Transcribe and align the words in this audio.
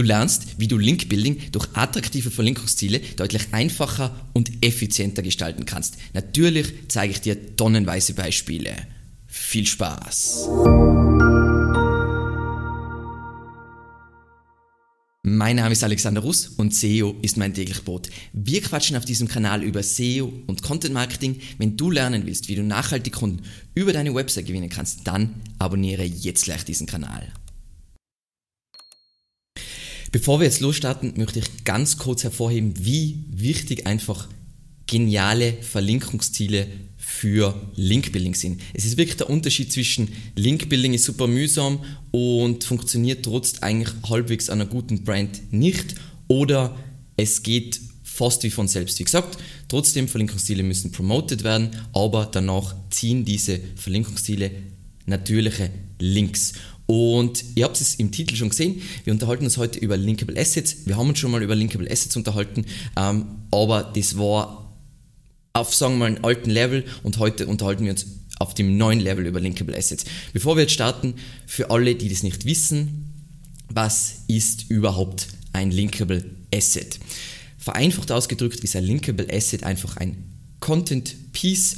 Du 0.00 0.06
lernst, 0.06 0.54
wie 0.56 0.66
du 0.66 0.78
Linkbuilding 0.78 1.52
durch 1.52 1.68
attraktive 1.74 2.30
Verlinkungsziele 2.30 3.00
deutlich 3.16 3.52
einfacher 3.52 4.30
und 4.32 4.50
effizienter 4.64 5.20
gestalten 5.20 5.66
kannst. 5.66 5.98
Natürlich 6.14 6.72
zeige 6.88 7.12
ich 7.12 7.20
dir 7.20 7.54
tonnenweise 7.54 8.14
Beispiele. 8.14 8.74
Viel 9.26 9.66
Spaß! 9.66 10.48
Mein 15.22 15.56
Name 15.56 15.72
ist 15.72 15.84
Alexander 15.84 16.22
Russ 16.22 16.46
und 16.56 16.74
SEO 16.74 17.16
ist 17.20 17.36
mein 17.36 17.52
täglich 17.52 17.84
Brot. 17.84 18.08
Wir 18.32 18.62
quatschen 18.62 18.96
auf 18.96 19.04
diesem 19.04 19.28
Kanal 19.28 19.62
über 19.62 19.82
SEO 19.82 20.32
und 20.46 20.62
Content 20.62 20.94
Marketing. 20.94 21.38
Wenn 21.58 21.76
du 21.76 21.90
lernen 21.90 22.24
willst, 22.24 22.48
wie 22.48 22.54
du 22.54 22.62
nachhaltig 22.62 23.12
Kunden 23.12 23.42
über 23.74 23.92
deine 23.92 24.14
Website 24.14 24.46
gewinnen 24.46 24.70
kannst, 24.70 25.00
dann 25.06 25.42
abonniere 25.58 26.04
jetzt 26.04 26.44
gleich 26.44 26.64
diesen 26.64 26.86
Kanal. 26.86 27.30
Bevor 30.12 30.40
wir 30.40 30.46
jetzt 30.46 30.60
losstarten, 30.60 31.14
möchte 31.16 31.38
ich 31.38 31.64
ganz 31.64 31.96
kurz 31.96 32.24
hervorheben, 32.24 32.74
wie 32.78 33.24
wichtig 33.30 33.86
einfach 33.86 34.28
geniale 34.86 35.52
Verlinkungsziele 35.62 36.66
für 36.96 37.54
Linkbuilding 37.76 38.34
sind. 38.34 38.60
Es 38.74 38.84
ist 38.84 38.96
wirklich 38.96 39.16
der 39.18 39.30
Unterschied 39.30 39.72
zwischen 39.72 40.08
Linkbuilding 40.34 40.94
ist 40.94 41.04
super 41.04 41.28
mühsam 41.28 41.78
und 42.10 42.64
funktioniert 42.64 43.24
trotz 43.24 43.60
eigentlich 43.60 43.94
halbwegs 44.08 44.50
einer 44.50 44.66
guten 44.66 45.04
Brand 45.04 45.52
nicht 45.52 45.94
oder 46.26 46.76
es 47.16 47.44
geht 47.44 47.80
fast 48.02 48.42
wie 48.42 48.50
von 48.50 48.66
selbst. 48.66 48.98
Wie 48.98 49.04
gesagt, 49.04 49.38
trotzdem 49.68 50.08
Verlinkungsziele 50.08 50.64
müssen 50.64 50.90
promoted 50.90 51.44
werden, 51.44 51.70
aber 51.92 52.26
danach 52.26 52.74
ziehen 52.90 53.24
diese 53.24 53.60
Verlinkungsziele 53.76 54.50
natürliche 55.06 55.70
Links. 56.00 56.54
Und 56.90 57.44
ihr 57.54 57.66
habt 57.66 57.80
es 57.80 57.94
im 57.94 58.10
Titel 58.10 58.34
schon 58.34 58.48
gesehen, 58.48 58.82
wir 59.04 59.12
unterhalten 59.12 59.44
uns 59.44 59.58
heute 59.58 59.78
über 59.78 59.96
Linkable 59.96 60.36
Assets. 60.36 60.78
Wir 60.86 60.96
haben 60.96 61.08
uns 61.08 61.20
schon 61.20 61.30
mal 61.30 61.40
über 61.40 61.54
Linkable 61.54 61.88
Assets 61.88 62.16
unterhalten, 62.16 62.66
ähm, 62.96 63.26
aber 63.52 63.92
das 63.94 64.18
war 64.18 64.74
auf, 65.52 65.72
sagen 65.72 65.94
wir 65.94 65.98
mal, 66.00 66.06
einem 66.06 66.24
alten 66.24 66.50
Level 66.50 66.84
und 67.04 67.18
heute 67.18 67.46
unterhalten 67.46 67.84
wir 67.84 67.92
uns 67.92 68.06
auf 68.40 68.54
dem 68.54 68.76
neuen 68.76 68.98
Level 68.98 69.24
über 69.24 69.38
Linkable 69.38 69.78
Assets. 69.78 70.04
Bevor 70.32 70.56
wir 70.56 70.62
jetzt 70.62 70.72
starten, 70.72 71.14
für 71.46 71.70
alle, 71.70 71.94
die 71.94 72.08
das 72.08 72.24
nicht 72.24 72.44
wissen, 72.44 73.12
was 73.68 74.22
ist 74.26 74.68
überhaupt 74.68 75.28
ein 75.52 75.70
Linkable 75.70 76.24
Asset? 76.52 76.98
Vereinfacht 77.56 78.10
ausgedrückt 78.10 78.64
ist 78.64 78.74
ein 78.74 78.82
Linkable 78.82 79.32
Asset 79.32 79.62
einfach 79.62 79.96
ein 79.96 80.24
Content 80.58 81.32
Piece, 81.32 81.76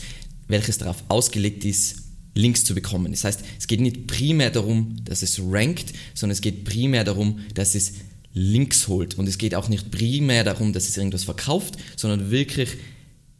welches 0.48 0.78
darauf 0.78 1.04
ausgelegt 1.08 1.66
ist, 1.66 2.01
Links 2.34 2.64
zu 2.64 2.74
bekommen. 2.74 3.12
Das 3.12 3.24
heißt, 3.24 3.40
es 3.58 3.66
geht 3.66 3.80
nicht 3.80 4.06
primär 4.06 4.50
darum, 4.50 4.96
dass 5.04 5.22
es 5.22 5.40
rankt, 5.40 5.92
sondern 6.14 6.32
es 6.32 6.40
geht 6.40 6.64
primär 6.64 7.04
darum, 7.04 7.40
dass 7.54 7.74
es 7.74 7.94
Links 8.34 8.88
holt. 8.88 9.18
Und 9.18 9.28
es 9.28 9.38
geht 9.38 9.54
auch 9.54 9.68
nicht 9.68 9.90
primär 9.90 10.44
darum, 10.44 10.72
dass 10.72 10.88
es 10.88 10.96
irgendwas 10.96 11.24
verkauft, 11.24 11.76
sondern 11.96 12.30
wirklich 12.30 12.70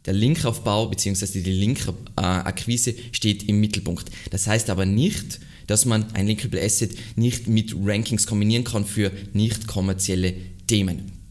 der 0.05 0.13
Linkaufbau 0.13 0.87
bzw. 0.87 1.41
die 1.41 1.51
Linkakquise 1.51 2.93
steht 3.11 3.43
im 3.43 3.59
Mittelpunkt. 3.59 4.11
Das 4.31 4.47
heißt 4.47 4.69
aber 4.69 4.85
nicht, 4.85 5.39
dass 5.67 5.85
man 5.85 6.13
ein 6.13 6.27
Linkable 6.27 6.61
Asset 6.61 6.91
nicht 7.15 7.47
mit 7.47 7.73
Rankings 7.83 8.27
kombinieren 8.27 8.65
kann 8.65 8.85
für 8.85 9.11
nicht 9.31 9.67
kommerzielle 9.67 10.33
Themen. 10.67 11.22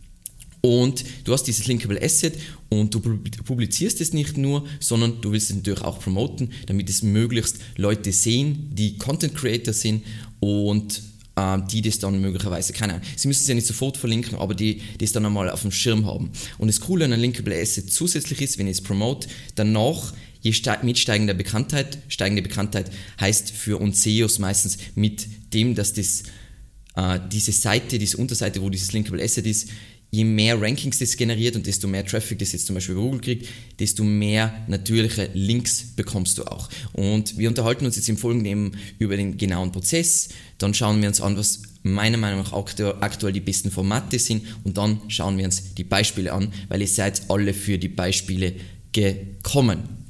Und 0.62 1.04
du 1.24 1.32
hast 1.32 1.42
dieses 1.44 1.66
Linkable 1.66 2.00
Asset 2.00 2.34
und 2.68 2.94
du 2.94 3.00
publizierst 3.00 4.00
es 4.00 4.12
nicht 4.12 4.38
nur, 4.38 4.64
sondern 4.78 5.20
du 5.20 5.32
willst 5.32 5.50
es 5.50 5.56
natürlich 5.56 5.82
auch 5.82 5.98
promoten, 5.98 6.50
damit 6.66 6.88
es 6.88 7.02
möglichst 7.02 7.58
Leute 7.76 8.12
sehen, 8.12 8.70
die 8.72 8.96
Content 8.96 9.34
Creator 9.34 9.74
sind 9.74 10.04
und 10.38 11.02
äh, 11.34 11.58
die 11.70 11.82
das 11.82 11.98
dann 11.98 12.20
möglicherweise, 12.20 12.72
keine 12.72 12.94
Ahnung, 12.94 13.06
sie 13.16 13.26
müssen 13.26 13.42
es 13.42 13.48
ja 13.48 13.54
nicht 13.54 13.66
sofort 13.66 13.96
verlinken, 13.96 14.36
aber 14.38 14.54
die 14.54 14.80
das 14.98 15.12
dann 15.12 15.26
einmal 15.26 15.50
auf 15.50 15.62
dem 15.62 15.72
Schirm 15.72 16.06
haben. 16.06 16.30
Und 16.58 16.68
das 16.68 16.80
Coole 16.80 17.06
an 17.06 17.12
einem 17.12 17.22
Linkable 17.22 17.60
Asset 17.60 17.92
zusätzlich 17.92 18.40
ist, 18.40 18.58
wenn 18.58 18.68
ich 18.68 18.78
es 18.78 18.80
promote, 18.82 19.28
danach 19.56 20.12
je 20.42 20.52
mit 20.82 20.98
steigender 20.98 21.34
Bekanntheit, 21.34 21.98
steigende 22.08 22.42
Bekanntheit 22.42 22.90
heißt 23.20 23.50
für 23.50 23.80
uns 23.80 24.02
SEOs 24.02 24.38
meistens 24.38 24.78
mit 24.94 25.26
dem, 25.54 25.74
dass 25.74 25.92
das, 25.92 26.24
äh, 26.96 27.18
diese 27.30 27.52
Seite, 27.52 27.98
diese 27.98 28.16
Unterseite, 28.16 28.60
wo 28.60 28.68
dieses 28.68 28.92
Linkable 28.92 29.22
Asset 29.22 29.46
ist, 29.46 29.68
je 30.14 30.24
mehr 30.24 30.60
Rankings 30.60 30.98
das 30.98 31.16
generiert 31.16 31.56
und 31.56 31.66
desto 31.66 31.88
mehr 31.88 32.04
Traffic 32.04 32.38
das 32.38 32.52
jetzt 32.52 32.66
zum 32.66 32.74
Beispiel 32.74 32.94
Google 32.94 33.20
kriegt, 33.20 33.48
desto 33.80 34.04
mehr 34.04 34.52
natürliche 34.68 35.30
Links 35.32 35.84
bekommst 35.96 36.36
du 36.36 36.44
auch. 36.44 36.68
Und 36.92 37.38
wir 37.38 37.48
unterhalten 37.48 37.86
uns 37.86 37.96
jetzt 37.96 38.10
im 38.10 38.18
Folgenden 38.18 38.76
über 38.98 39.16
den 39.16 39.38
genauen 39.38 39.72
Prozess, 39.72 40.28
dann 40.58 40.74
schauen 40.74 41.00
wir 41.00 41.08
uns 41.08 41.22
an, 41.22 41.36
was 41.38 41.62
meiner 41.82 42.18
Meinung 42.18 42.44
nach 42.44 42.52
aktuell 42.52 43.32
die 43.32 43.40
besten 43.40 43.70
Formate 43.70 44.18
sind 44.18 44.44
und 44.64 44.76
dann 44.76 45.00
schauen 45.08 45.38
wir 45.38 45.46
uns 45.46 45.74
die 45.74 45.84
Beispiele 45.84 46.32
an, 46.32 46.52
weil 46.68 46.82
ihr 46.82 46.88
seid 46.88 47.30
alle 47.30 47.54
für 47.54 47.78
die 47.78 47.88
Beispiele 47.88 48.54
gekommen. 48.92 50.01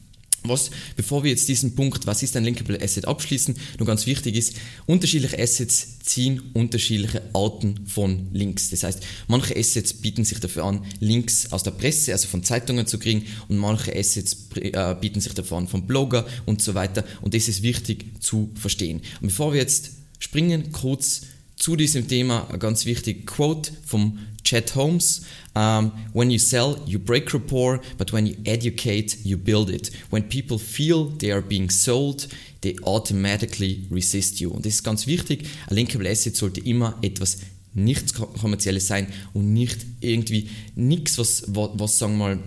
Was, 0.44 0.70
bevor 0.97 1.22
wir 1.22 1.30
jetzt 1.30 1.48
diesen 1.48 1.75
Punkt, 1.75 2.06
was 2.06 2.22
ist 2.22 2.36
ein 2.36 2.44
Linkable 2.44 2.80
Asset, 2.82 3.06
abschließen, 3.06 3.54
nur 3.78 3.86
ganz 3.86 4.06
wichtig 4.06 4.36
ist, 4.36 4.54
unterschiedliche 4.86 5.38
Assets 5.38 6.00
ziehen 6.00 6.42
unterschiedliche 6.53 7.22
Arten 7.32 7.86
von 7.86 8.28
Links. 8.32 8.70
Das 8.70 8.82
heißt, 8.82 9.03
manche 9.28 9.56
Assets 9.56 9.94
bieten 9.94 10.25
sich 10.25 10.41
dafür 10.41 10.64
an, 10.64 10.84
Links 11.00 11.53
aus 11.53 11.62
der 11.62 11.70
Presse, 11.70 12.12
also 12.12 12.26
von 12.26 12.42
Zeitungen 12.42 12.86
zu 12.86 12.98
kriegen 12.98 13.25
und 13.48 13.58
manche 13.58 13.97
Assets 13.97 14.48
äh, 14.56 14.94
bieten 15.00 15.20
sich 15.20 15.34
dafür 15.34 15.58
an, 15.58 15.69
von 15.69 15.86
Blogger 15.86 16.26
und 16.44 16.60
so 16.60 16.74
weiter. 16.74 17.04
Und 17.20 17.34
das 17.34 17.48
ist 17.48 17.62
wichtig 17.62 18.06
zu 18.20 18.50
verstehen. 18.54 19.00
Und 19.20 19.28
bevor 19.28 19.53
wir 19.53 19.60
jetzt 19.60 19.92
springen, 20.19 20.72
kurz 20.72 21.22
zu 21.56 21.76
diesem 21.76 22.09
Thema 22.09 22.48
ein 22.50 22.59
ganz 22.59 22.86
wichtig 22.86 23.26
Quote 23.26 23.72
vom 23.84 24.19
Chet 24.44 24.75
Holmes. 24.75 25.22
Um, 25.54 25.92
when 26.12 26.30
you 26.30 26.38
sell, 26.38 26.78
you 26.86 26.98
break 26.98 27.32
rapport, 27.34 27.80
but 27.98 28.12
when 28.12 28.26
you 28.26 28.36
educate, 28.47 29.19
you 29.25 29.36
build 29.36 29.69
it. 29.69 29.91
When 30.10 30.22
people 30.22 30.58
feel 30.58 31.10
they 31.19 31.30
are 31.30 31.42
being 31.42 31.70
sold, 31.70 32.26
they 32.62 32.76
automatically 32.84 33.86
resist 33.91 34.41
you. 34.41 34.50
Und 34.50 34.64
das 34.64 34.75
ist 34.75 34.82
ganz 34.82 35.06
wichtig. 35.06 35.47
Ein 35.69 35.76
Linkable 35.76 36.08
Asset 36.08 36.36
sollte 36.36 36.60
immer 36.60 36.98
etwas 37.03 37.38
nichts 37.75 38.14
kommerzielles 38.14 38.86
sein 38.86 39.06
und 39.32 39.53
nicht 39.53 39.84
irgendwie 40.00 40.48
nichts, 40.74 41.19
was, 41.19 41.44
was, 41.48 41.98
sagen 41.98 42.19
wir 42.19 42.19
mal, 42.19 42.38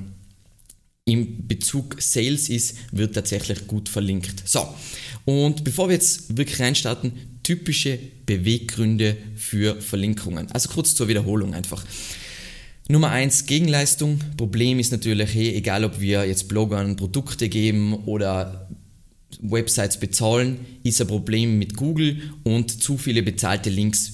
im 1.06 1.48
Bezug 1.48 2.02
Sales 2.02 2.50
ist, 2.50 2.78
wird 2.92 3.14
tatsächlich 3.14 3.68
gut 3.68 3.90
verlinkt. 3.90 4.48
So, 4.48 4.68
und 5.26 5.64
bevor 5.64 5.88
wir 5.88 5.94
jetzt 5.94 6.36
wirklich 6.36 6.60
reinstarten, 6.60 7.14
typische 7.46 8.00
Beweggründe 8.26 9.16
für 9.36 9.80
Verlinkungen. 9.80 10.52
Also 10.52 10.70
kurz 10.70 10.96
zur 10.96 11.08
Wiederholung 11.08 11.54
einfach. 11.54 11.86
Nummer 12.90 13.12
eins 13.12 13.46
Gegenleistung. 13.46 14.20
Problem 14.36 14.80
ist 14.80 14.92
natürlich, 14.92 15.34
hey, 15.34 15.56
egal 15.56 15.86
ob 15.86 16.00
wir 16.00 16.26
jetzt 16.26 16.48
Bloggern 16.48 16.96
Produkte 16.96 17.48
geben 17.48 17.94
oder 18.06 18.68
Websites 19.42 20.00
bezahlen, 20.00 20.60
ist 20.84 21.00
ein 21.02 21.08
Problem 21.08 21.60
mit 21.60 21.78
Google 21.78 22.32
und 22.44 22.82
zu 22.82 22.98
viele 22.98 23.22
bezahlte 23.22 23.70
Links 23.70 24.14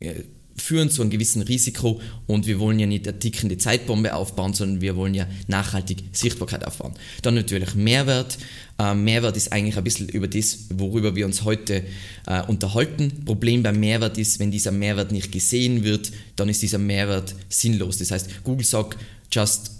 äh, 0.00 0.24
führen 0.60 0.90
zu 0.90 1.02
einem 1.02 1.10
gewissen 1.10 1.42
Risiko 1.42 2.00
und 2.26 2.46
wir 2.46 2.58
wollen 2.60 2.78
ja 2.78 2.86
nicht 2.86 3.08
eine 3.08 3.18
tickende 3.18 3.58
Zeitbombe 3.58 4.14
aufbauen, 4.14 4.54
sondern 4.54 4.80
wir 4.80 4.96
wollen 4.96 5.14
ja 5.14 5.26
nachhaltig 5.48 6.04
Sichtbarkeit 6.12 6.64
aufbauen. 6.66 6.94
Dann 7.22 7.34
natürlich 7.34 7.74
Mehrwert. 7.74 8.38
Äh, 8.78 8.94
Mehrwert 8.94 9.36
ist 9.36 9.52
eigentlich 9.52 9.76
ein 9.76 9.84
bisschen 9.84 10.08
über 10.08 10.28
das, 10.28 10.66
worüber 10.74 11.16
wir 11.16 11.26
uns 11.26 11.44
heute 11.44 11.84
äh, 12.26 12.42
unterhalten. 12.46 13.24
Problem 13.24 13.62
beim 13.62 13.80
Mehrwert 13.80 14.18
ist, 14.18 14.38
wenn 14.38 14.50
dieser 14.50 14.72
Mehrwert 14.72 15.12
nicht 15.12 15.32
gesehen 15.32 15.84
wird, 15.84 16.12
dann 16.36 16.48
ist 16.48 16.62
dieser 16.62 16.78
Mehrwert 16.78 17.34
sinnlos. 17.48 17.98
Das 17.98 18.10
heißt, 18.10 18.44
Google 18.44 18.66
sagt, 18.66 18.98
just 19.32 19.72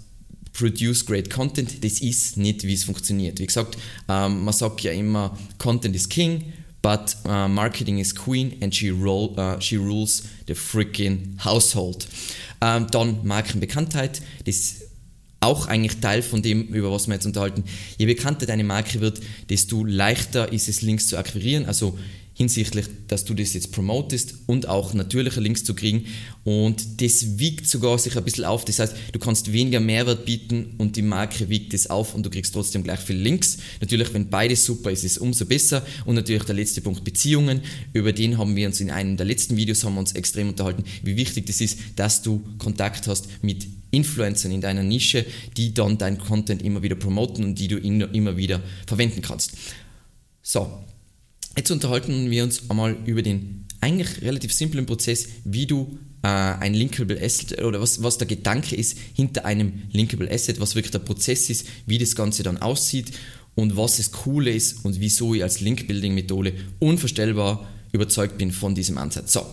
produce 0.53 1.05
great 1.05 1.29
content. 1.29 1.83
Das 1.83 1.99
ist 2.01 2.37
nicht, 2.37 2.63
wie 2.63 2.73
es 2.73 2.83
funktioniert. 2.83 3.39
Wie 3.39 3.47
gesagt, 3.47 3.77
ähm, 4.09 4.43
man 4.43 4.53
sagt 4.53 4.81
ja 4.81 4.91
immer, 4.91 5.37
Content 5.57 5.95
is 5.95 6.09
King 6.09 6.53
but 6.81 7.15
uh, 7.25 7.47
marketing 7.47 7.99
is 7.99 8.13
queen 8.13 8.57
and 8.61 8.73
she, 8.73 8.91
roll, 8.91 9.33
uh, 9.37 9.59
she 9.59 9.77
rules 9.77 10.23
the 10.47 10.53
freaking 10.53 11.37
household. 11.43 12.07
Ähm, 12.61 12.87
dann 12.91 13.19
Markenbekanntheit, 13.23 14.21
das 14.45 14.80
auch 15.41 15.67
eigentlich 15.67 15.99
Teil 15.99 16.21
von 16.21 16.41
dem, 16.41 16.67
über 16.67 16.91
was 16.91 17.07
wir 17.07 17.15
jetzt 17.15 17.25
unterhalten. 17.25 17.63
Je 17.97 18.05
bekannter 18.05 18.45
deine 18.45 18.63
Marke 18.63 19.01
wird, 19.01 19.19
desto 19.49 19.83
leichter 19.83 20.53
ist 20.53 20.69
es, 20.69 20.81
Links 20.81 21.07
zu 21.07 21.17
akquirieren. 21.17 21.65
Also 21.65 21.97
hinsichtlich, 22.33 22.85
dass 23.07 23.25
du 23.25 23.33
das 23.33 23.53
jetzt 23.53 23.71
promotest 23.71 24.35
und 24.47 24.67
auch 24.67 24.93
natürliche 24.93 25.41
Links 25.41 25.63
zu 25.63 25.73
kriegen. 25.73 26.05
Und 26.43 27.01
das 27.01 27.39
wiegt 27.39 27.67
sogar 27.67 27.97
sich 27.97 28.15
ein 28.17 28.23
bisschen 28.23 28.45
auf. 28.45 28.65
Das 28.65 28.79
heißt, 28.79 28.95
du 29.11 29.19
kannst 29.19 29.51
weniger 29.51 29.79
Mehrwert 29.79 30.25
bieten 30.25 30.75
und 30.77 30.95
die 30.95 31.01
Marke 31.01 31.49
wiegt 31.49 31.73
es 31.73 31.89
auf 31.89 32.15
und 32.15 32.25
du 32.25 32.29
kriegst 32.29 32.53
trotzdem 32.53 32.83
gleich 32.83 32.99
viele 32.99 33.19
Links. 33.19 33.57
Natürlich, 33.79 34.13
wenn 34.13 34.29
beides 34.29 34.65
super 34.65 34.91
ist, 34.91 35.03
ist 35.03 35.13
es 35.13 35.17
umso 35.17 35.45
besser. 35.45 35.85
Und 36.05 36.15
natürlich 36.15 36.43
der 36.43 36.55
letzte 36.55 36.81
Punkt, 36.81 37.03
Beziehungen. 37.03 37.61
Über 37.93 38.13
den 38.13 38.37
haben 38.37 38.55
wir 38.55 38.67
uns 38.67 38.79
in 38.79 38.91
einem 38.91 39.17
der 39.17 39.25
letzten 39.25 39.57
Videos 39.57 39.83
haben 39.83 39.95
wir 39.95 39.99
uns 39.99 40.13
extrem 40.13 40.49
unterhalten, 40.49 40.83
wie 41.03 41.17
wichtig 41.17 41.45
das 41.47 41.61
ist, 41.61 41.79
dass 41.95 42.21
du 42.21 42.43
Kontakt 42.57 43.07
hast 43.07 43.27
mit 43.43 43.67
Influencern 43.91 44.51
in 44.51 44.61
deiner 44.61 44.83
Nische, 44.83 45.25
die 45.57 45.73
dann 45.73 45.97
deinen 45.97 46.17
Content 46.17 46.61
immer 46.61 46.81
wieder 46.81 46.95
promoten 46.95 47.43
und 47.43 47.55
die 47.55 47.67
du 47.67 47.77
immer 47.77 48.37
wieder 48.37 48.61
verwenden 48.87 49.21
kannst. 49.21 49.53
So, 50.41 50.83
Jetzt 51.57 51.69
unterhalten 51.69 52.31
wir 52.31 52.43
uns 52.43 52.69
einmal 52.69 52.95
über 53.05 53.21
den 53.21 53.65
eigentlich 53.81 54.21
relativ 54.21 54.53
simplen 54.53 54.85
Prozess, 54.85 55.27
wie 55.43 55.65
du 55.65 55.97
äh, 56.23 56.27
ein 56.27 56.73
Linkable 56.73 57.21
Asset 57.21 57.61
oder 57.61 57.81
was, 57.81 58.01
was 58.01 58.17
der 58.17 58.27
Gedanke 58.27 58.75
ist 58.75 58.97
hinter 59.13 59.43
einem 59.45 59.83
Linkable 59.91 60.31
Asset, 60.31 60.59
was 60.61 60.75
wirklich 60.75 60.91
der 60.91 60.99
Prozess 60.99 61.49
ist, 61.49 61.67
wie 61.87 61.97
das 61.97 62.15
Ganze 62.15 62.43
dann 62.43 62.57
aussieht 62.57 63.11
und 63.55 63.75
was 63.75 63.97
das 63.97 64.11
Coole 64.11 64.51
ist 64.51 64.85
und 64.85 64.99
wieso 65.01 65.33
ich 65.33 65.43
als 65.43 65.59
Link-Building-Methode 65.59 66.53
unvorstellbar 66.79 67.67
überzeugt 67.91 68.37
bin 68.37 68.51
von 68.51 68.73
diesem 68.73 68.97
Ansatz. 68.97 69.33
So, 69.33 69.45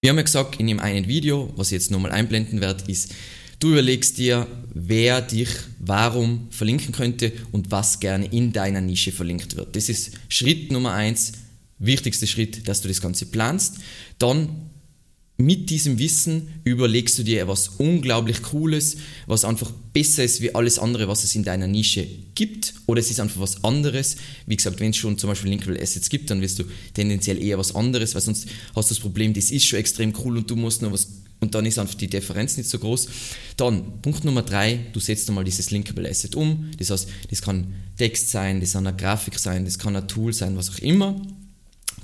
wir 0.00 0.08
haben 0.08 0.16
ja 0.16 0.22
gesagt 0.22 0.58
in 0.58 0.66
dem 0.66 0.80
einen 0.80 1.08
Video, 1.08 1.52
was 1.56 1.68
ich 1.68 1.72
jetzt 1.72 1.90
nochmal 1.90 2.12
einblenden 2.12 2.60
werde, 2.62 2.90
ist, 2.90 3.14
du 3.58 3.72
überlegst 3.72 4.16
dir, 4.16 4.46
wer 4.72 5.20
dich 5.20 5.50
warum 5.78 6.48
verlinken 6.50 6.92
könnte 6.92 7.32
und 7.52 7.70
was 7.70 8.00
gerne 8.00 8.26
in 8.32 8.52
deiner 8.52 8.80
Nische 8.80 9.12
verlinkt 9.12 9.56
wird. 9.56 9.76
Das 9.76 9.90
ist 9.90 10.12
Schritt 10.30 10.72
Nummer 10.72 10.92
eins, 10.94 11.32
wichtigster 11.78 12.26
Schritt, 12.26 12.66
dass 12.66 12.80
du 12.80 12.88
das 12.88 13.02
Ganze 13.02 13.26
planst. 13.26 13.76
Dann 14.18 14.69
mit 15.40 15.70
diesem 15.70 15.98
Wissen 15.98 16.48
überlegst 16.64 17.18
du 17.18 17.22
dir 17.22 17.42
etwas 17.42 17.68
unglaublich 17.78 18.42
Cooles, 18.42 18.96
was 19.26 19.44
einfach 19.44 19.70
besser 19.92 20.24
ist 20.24 20.40
wie 20.40 20.54
alles 20.54 20.78
andere, 20.78 21.08
was 21.08 21.24
es 21.24 21.34
in 21.34 21.44
deiner 21.44 21.66
Nische 21.66 22.06
gibt. 22.34 22.74
Oder 22.86 23.00
es 23.00 23.10
ist 23.10 23.20
einfach 23.20 23.40
was 23.40 23.64
anderes. 23.64 24.16
Wie 24.46 24.56
gesagt, 24.56 24.80
wenn 24.80 24.90
es 24.90 24.96
schon 24.96 25.18
zum 25.18 25.30
Beispiel 25.30 25.50
Linkable 25.50 25.80
Assets 25.80 26.08
gibt, 26.08 26.30
dann 26.30 26.40
wirst 26.40 26.58
du 26.58 26.64
tendenziell 26.94 27.42
eher 27.42 27.58
was 27.58 27.74
anderes, 27.74 28.14
weil 28.14 28.22
sonst 28.22 28.48
hast 28.74 28.90
du 28.90 28.94
das 28.94 29.00
Problem, 29.00 29.32
das 29.34 29.50
ist 29.50 29.64
schon 29.64 29.78
extrem 29.78 30.12
cool 30.24 30.36
und 30.36 30.50
du 30.50 30.56
musst 30.56 30.82
noch 30.82 30.92
was 30.92 31.08
und 31.40 31.54
dann 31.54 31.64
ist 31.64 31.78
einfach 31.78 31.94
die 31.94 32.08
Differenz 32.08 32.58
nicht 32.58 32.68
so 32.68 32.78
groß. 32.78 33.08
Dann, 33.56 34.02
Punkt 34.02 34.24
Nummer 34.24 34.42
drei, 34.42 34.80
du 34.92 35.00
setzt 35.00 35.26
einmal 35.28 35.42
dieses 35.42 35.70
Linkable 35.70 36.06
Asset 36.06 36.34
um. 36.34 36.70
Das 36.76 36.90
heißt, 36.90 37.08
das 37.30 37.40
kann 37.40 37.74
Text 37.96 38.30
sein, 38.30 38.60
das 38.60 38.74
kann 38.74 38.86
eine 38.86 38.94
Grafik 38.94 39.38
sein, 39.38 39.64
das 39.64 39.78
kann 39.78 39.96
ein 39.96 40.06
Tool 40.06 40.34
sein, 40.34 40.56
was 40.58 40.68
auch 40.68 40.78
immer. 40.80 41.18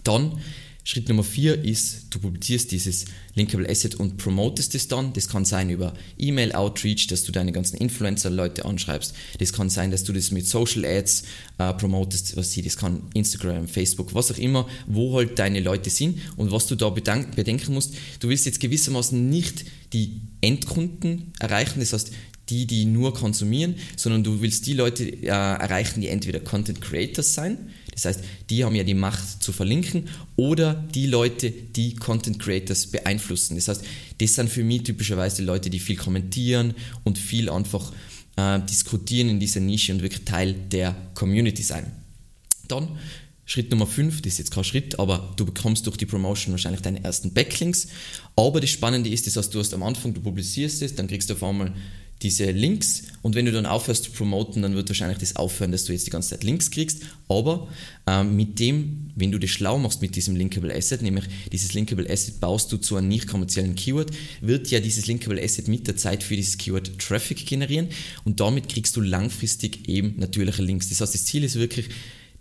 Dann 0.05 0.41
Schritt 0.89 1.09
Nummer 1.09 1.25
vier 1.25 1.65
ist, 1.65 2.05
du 2.11 2.21
publizierst 2.21 2.71
dieses 2.71 3.07
Linkable 3.35 3.69
Asset 3.69 3.97
und 3.97 4.19
promotest 4.19 4.73
es 4.77 4.87
dann. 4.87 5.13
Das 5.15 5.29
kann 5.29 5.45
sein 5.45 5.69
über 5.69 5.95
E-Mail-Outreach, 6.17 7.09
dass 7.09 7.25
du 7.25 7.33
deine 7.33 7.51
ganzen 7.51 7.77
Influencer-Leute 7.79 8.65
anschreibst. 8.65 9.13
Das 9.41 9.53
kann 9.53 9.69
sein, 9.69 9.91
dass 9.91 10.05
du 10.05 10.13
das 10.13 10.31
mit 10.31 10.47
Social 10.47 10.85
Ads 10.85 11.25
äh, 11.59 11.73
promotest, 11.75 12.37
was 12.37 12.53
sie, 12.53 12.63
das 12.63 12.77
kann 12.77 13.03
Instagram, 13.15 13.67
Facebook, 13.67 14.15
was 14.15 14.31
auch 14.31 14.39
immer, 14.39 14.69
wo 14.87 15.17
halt 15.17 15.41
deine 15.41 15.59
Leute 15.59 15.91
sind. 15.91 16.21
Und 16.37 16.53
was 16.53 16.69
du 16.69 16.77
da 16.77 16.89
bedenken 16.89 17.75
musst, 17.75 17.95
du 18.21 18.29
willst 18.29 18.47
jetzt 18.47 18.61
gewissermaßen 18.61 19.29
nicht 19.29 19.65
die 19.93 20.21
Endkunden 20.41 21.33
erreichen, 21.41 21.81
das 21.81 21.95
heißt 21.95 22.13
die, 22.49 22.65
die 22.65 22.85
nur 22.85 23.13
konsumieren, 23.13 23.75
sondern 23.97 24.23
du 24.23 24.41
willst 24.41 24.67
die 24.67 24.75
Leute 24.75 25.05
äh, 25.05 25.27
erreichen, 25.27 26.01
die 26.01 26.07
entweder 26.07 26.39
Content 26.39 26.81
Creators 26.81 27.35
sein, 27.35 27.59
das 27.97 28.05
heißt, 28.05 28.21
die 28.51 28.63
haben 28.63 28.75
ja 28.75 28.85
die 28.85 28.95
Macht 28.95 29.43
zu 29.43 29.53
verlinken 29.53 30.09
oder 30.37 30.75
die 30.75 31.07
Leute, 31.07 31.51
die 31.51 31.97
Content 31.97 32.39
Creators 32.39 32.89
beeinflussen. 32.89 33.57
Das 33.57 33.69
heißt, 33.69 33.83
das 34.19 34.35
sind 34.35 34.51
für 34.51 34.63
mich 34.63 34.83
typischerweise 34.83 35.43
Leute, 35.43 35.71
die 35.71 35.81
viel 35.81 35.97
kommentieren 35.97 36.75
und 37.05 37.17
viel 37.17 37.49
einfach 37.49 37.93
äh, 38.37 38.61
diskutieren 38.61 39.31
in 39.31 39.41
dieser 39.41 39.61
Nische 39.61 39.95
und 39.95 40.03
wirklich 40.03 40.27
Teil 40.27 40.53
der 40.53 40.95
Community 41.15 41.63
sein. 41.63 41.91
Dann 42.69 42.99
Schritt 43.47 43.71
Nummer 43.71 43.87
5, 43.87 44.21
das 44.21 44.35
ist 44.35 44.39
jetzt 44.41 44.51
kein 44.51 44.65
Schritt, 44.65 44.99
aber 44.99 45.33
du 45.37 45.47
bekommst 45.47 45.87
durch 45.87 45.97
die 45.97 46.05
Promotion 46.05 46.53
wahrscheinlich 46.53 46.83
deine 46.83 47.03
ersten 47.03 47.33
Backlinks. 47.33 47.87
Aber 48.35 48.61
das 48.61 48.71
Spannende 48.71 49.09
ist, 49.09 49.27
das 49.27 49.37
heißt, 49.37 49.55
du 49.55 49.61
hast 49.61 49.73
am 49.73 49.85
Anfang, 49.85 50.13
du 50.13 50.21
publizierst 50.21 50.83
es, 50.83 50.95
dann 50.97 51.07
kriegst 51.07 51.31
du 51.31 51.35
auf 51.35 51.43
einmal 51.43 51.73
diese 52.23 52.51
Links 52.51 53.03
und 53.21 53.35
wenn 53.35 53.45
du 53.45 53.53
dann 53.53 53.67
aufhörst 53.67 54.05
zu 54.05 54.11
promoten, 54.11 54.63
dann 54.63 54.75
wird 54.75 54.89
wahrscheinlich 54.89 55.19
das 55.19 55.37
aufhören, 55.37 55.71
dass 55.71 55.85
du 55.85 55.93
jetzt 55.93 56.07
die 56.07 56.11
ganze 56.11 56.31
Zeit 56.31 56.45
Links 56.45 56.71
kriegst. 56.71 57.03
Aber 57.29 57.69
ähm, 58.07 58.37
mit 58.37 58.59
dem, 58.59 59.11
wenn 59.15 59.33
du 59.33 59.39
das 59.39 59.51
schlau 59.51 59.79
machst 59.79 60.01
mit 60.01 60.17
diesem 60.17 60.35
Linkable 60.35 60.75
Asset, 60.75 61.03
nämlich 61.03 61.25
dieses 61.53 61.75
Linkable 61.75 62.09
Asset 62.09 62.41
baust 62.41 62.73
du 62.73 62.79
zu 62.79 62.97
einem 62.97 63.09
nicht 63.09 63.27
kommerziellen 63.27 63.75
Keyword, 63.75 64.13
wird 64.41 64.71
ja 64.71 64.81
dieses 64.81 65.07
Linkable 65.07 65.43
Asset 65.43 65.69
mit 65.69 65.87
der 65.89 65.97
Zeit 65.97 66.23
für 66.23 66.37
dieses 66.37 66.57
Keyword 66.57 66.99
Traffic 66.99 67.45
generieren 67.45 67.89
und 68.25 68.41
damit 68.41 68.69
kriegst 68.69 68.97
du 68.97 69.03
langfristig 69.03 69.89
eben 69.89 70.15
natürliche 70.19 70.63
Links. 70.63 70.89
Das 70.89 71.01
heißt, 71.01 71.15
das 71.15 71.25
Ziel 71.27 71.45
ist 71.45 71.57
wirklich, 71.57 71.89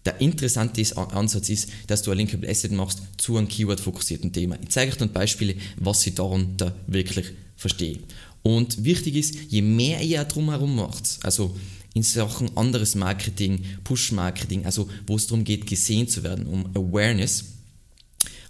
der 0.06 0.22
interessante 0.22 0.82
Ansatz 0.98 1.50
ist, 1.50 1.70
dass 1.88 2.04
du 2.04 2.12
ein 2.12 2.18
Linkable 2.18 2.48
Asset 2.48 2.72
machst 2.72 3.02
zu 3.18 3.38
einem 3.38 3.48
Keyword-fokussierten 3.48 4.32
Thema. 4.32 4.58
Ich 4.62 4.70
zeige 4.70 4.92
euch 4.92 4.98
dann 4.98 5.12
Beispiele, 5.12 5.56
was 5.78 6.06
ich 6.06 6.14
darunter 6.14 6.76
wirklich 6.88 7.34
verstehe. 7.58 8.00
Und 8.46 8.84
wichtig 8.84 9.16
ist, 9.16 9.36
je 9.50 9.64
mehr 9.64 10.02
ihr 10.02 10.24
drumherum 10.24 10.76
macht, 10.76 11.18
also 11.24 11.56
in 11.96 12.04
Sachen 12.04 12.56
anderes 12.56 12.94
Marketing, 12.94 13.66
Push-Marketing, 13.84 14.66
also 14.66 14.88
wo 15.08 15.16
es 15.16 15.26
darum 15.26 15.44
geht, 15.44 15.66
gesehen 15.66 16.08
zu 16.08 16.22
werden, 16.22 16.46
um 16.46 16.68
Awareness, 16.76 17.46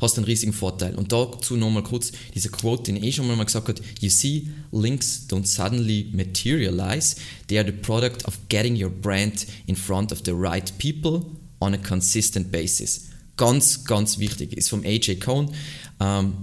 hast 0.01 0.17
du 0.17 0.19
einen 0.19 0.25
riesigen 0.25 0.51
Vorteil. 0.51 0.95
Und 0.95 1.13
dazu 1.13 1.55
nochmal 1.55 1.83
kurz 1.83 2.11
dieser 2.33 2.49
Quote, 2.49 2.83
den 2.83 2.97
ich 2.97 3.03
eh 3.05 3.11
schon 3.13 3.25
mal 3.25 3.41
gesagt 3.41 3.69
habe, 3.69 3.81
you 4.01 4.09
see, 4.09 4.49
links 4.73 5.27
don't 5.29 5.45
suddenly 5.45 6.11
materialize, 6.11 7.15
they 7.47 7.57
are 7.57 7.65
the 7.65 7.71
product 7.71 8.25
of 8.25 8.37
getting 8.49 8.75
your 8.75 8.89
brand 8.89 9.47
in 9.65 9.77
front 9.77 10.11
of 10.11 10.23
the 10.25 10.33
right 10.33 10.77
people 10.77 11.25
on 11.61 11.73
a 11.73 11.77
consistent 11.77 12.51
basis. 12.51 13.11
Ganz, 13.37 13.85
ganz 13.85 14.19
wichtig, 14.19 14.57
ist 14.57 14.69
vom 14.69 14.83
AJ 14.83 15.19
Cohn, 15.21 15.51
ähm, 16.01 16.33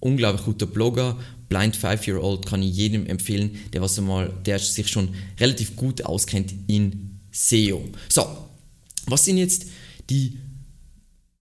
unglaublich 0.00 0.46
guter 0.46 0.64
Blogger, 0.64 1.18
Blind 1.48 1.76
Five-Year-Old 1.76 2.46
kann 2.46 2.62
ich 2.62 2.76
jedem 2.76 3.06
empfehlen, 3.06 3.58
der, 3.72 3.80
was 3.80 3.98
einmal, 3.98 4.32
der 4.44 4.58
sich 4.58 4.88
schon 4.88 5.14
relativ 5.40 5.76
gut 5.76 6.04
auskennt 6.04 6.52
in 6.66 7.20
SEO. 7.32 7.84
So, 8.08 8.26
was 9.06 9.24
sind 9.24 9.38
jetzt 9.38 9.66
die, 10.10 10.38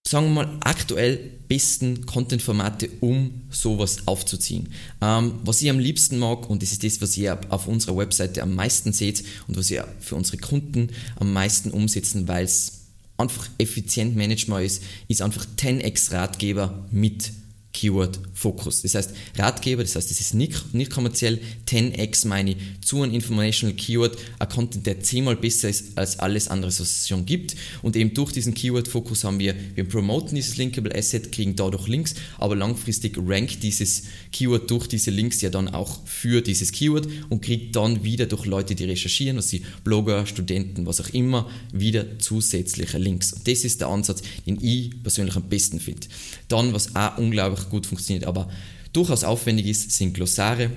sagen 0.08 0.28
wir 0.28 0.46
mal, 0.46 0.58
aktuell 0.62 1.18
besten 1.48 2.06
Content-Formate, 2.06 2.90
um 3.02 3.42
sowas 3.50 4.08
aufzuziehen? 4.08 4.70
Ähm, 5.02 5.34
was 5.44 5.62
ich 5.62 5.70
am 5.70 5.80
liebsten 5.80 6.20
mag, 6.20 6.50
und 6.50 6.62
das 6.62 6.72
ist 6.72 6.84
das, 6.84 7.02
was 7.02 7.18
ihr 7.18 7.40
auf 7.50 7.68
unserer 7.68 7.98
Webseite 7.98 8.42
am 8.42 8.56
meisten 8.56 8.94
seht 8.94 9.24
und 9.48 9.58
was 9.58 9.70
wir 9.70 9.88
für 10.00 10.16
unsere 10.16 10.38
Kunden 10.38 10.90
am 11.18 11.34
meisten 11.34 11.72
umsetzen, 11.72 12.28
weil 12.28 12.46
es 12.46 12.74
einfach 13.18 13.50
effizient 13.58 14.16
managbar 14.16 14.62
ist, 14.62 14.84
ist 15.08 15.22
einfach 15.22 15.46
10x 15.58 16.14
Ratgeber 16.14 16.86
mit 16.92 17.32
Keyword-Fokus. 17.78 18.82
Das 18.82 18.96
heißt, 18.96 19.12
Ratgeber, 19.38 19.84
das 19.84 19.96
heißt, 19.96 20.10
es 20.10 20.20
ist 20.20 20.34
nicht, 20.34 20.74
nicht 20.74 20.90
kommerziell, 20.90 21.40
10x 21.68 22.28
meine 22.28 22.56
zu 22.82 23.04
einem 23.04 23.14
Informational 23.14 23.76
Keyword, 23.76 24.18
ein 24.40 24.50
Content, 24.50 24.88
der 24.88 25.00
zehnmal 25.02 25.36
besser 25.36 25.70
ist 25.70 25.96
als 25.96 26.18
alles 26.18 26.48
andere, 26.48 26.70
was 26.72 26.80
es 26.80 27.08
schon 27.08 27.28
gibt. 27.28 27.56
Und 27.84 27.96
eben 27.96 28.16
durch 28.16 28.32
diesen 28.32 28.56
Keyword-Fokus 28.56 29.24
haben 29.26 29.38
wir, 29.38 29.54
wir 29.76 29.84
promoten 29.84 30.36
dieses 30.36 30.58
Linkable 30.58 30.96
Asset, 30.96 31.32
kriegen 31.32 31.56
dadurch 31.56 31.88
Links, 31.88 32.16
aber 32.40 32.56
langfristig 32.56 33.16
rankt 33.24 33.62
dieses 33.62 34.04
Keyword 34.32 34.72
durch 34.72 34.88
diese 34.88 35.12
Links 35.12 35.42
ja 35.42 35.52
dann 35.52 35.68
auch 35.68 36.06
für 36.08 36.42
dieses 36.42 36.72
Keyword 36.72 37.08
und 37.30 37.44
kriegt 37.44 37.76
dann 37.76 38.04
wieder 38.04 38.26
durch 38.26 38.46
Leute, 38.46 38.74
die 38.74 38.86
recherchieren, 38.86 39.38
was 39.38 39.50
sie 39.50 39.62
Blogger, 39.84 40.26
Studenten, 40.26 40.88
was 40.88 41.00
auch 41.00 41.10
immer, 41.10 41.48
wieder 41.72 42.18
zusätzliche 42.18 42.98
Links. 42.98 43.34
Und 43.34 43.48
das 43.48 43.64
ist 43.64 43.82
der 43.82 43.90
Ansatz, 43.90 44.24
den 44.48 44.58
ich 44.62 45.04
persönlich 45.04 45.36
am 45.36 45.48
besten 45.48 45.80
finde. 45.80 46.08
Dann, 46.48 46.74
was 46.74 46.96
auch 46.96 47.18
unglaublich 47.18 47.67
gut 47.70 47.86
funktioniert, 47.86 48.26
aber 48.26 48.50
durchaus 48.94 49.24
aufwendig 49.24 49.68
ist, 49.68 49.92
sind 49.92 50.14
Glossare. 50.14 50.72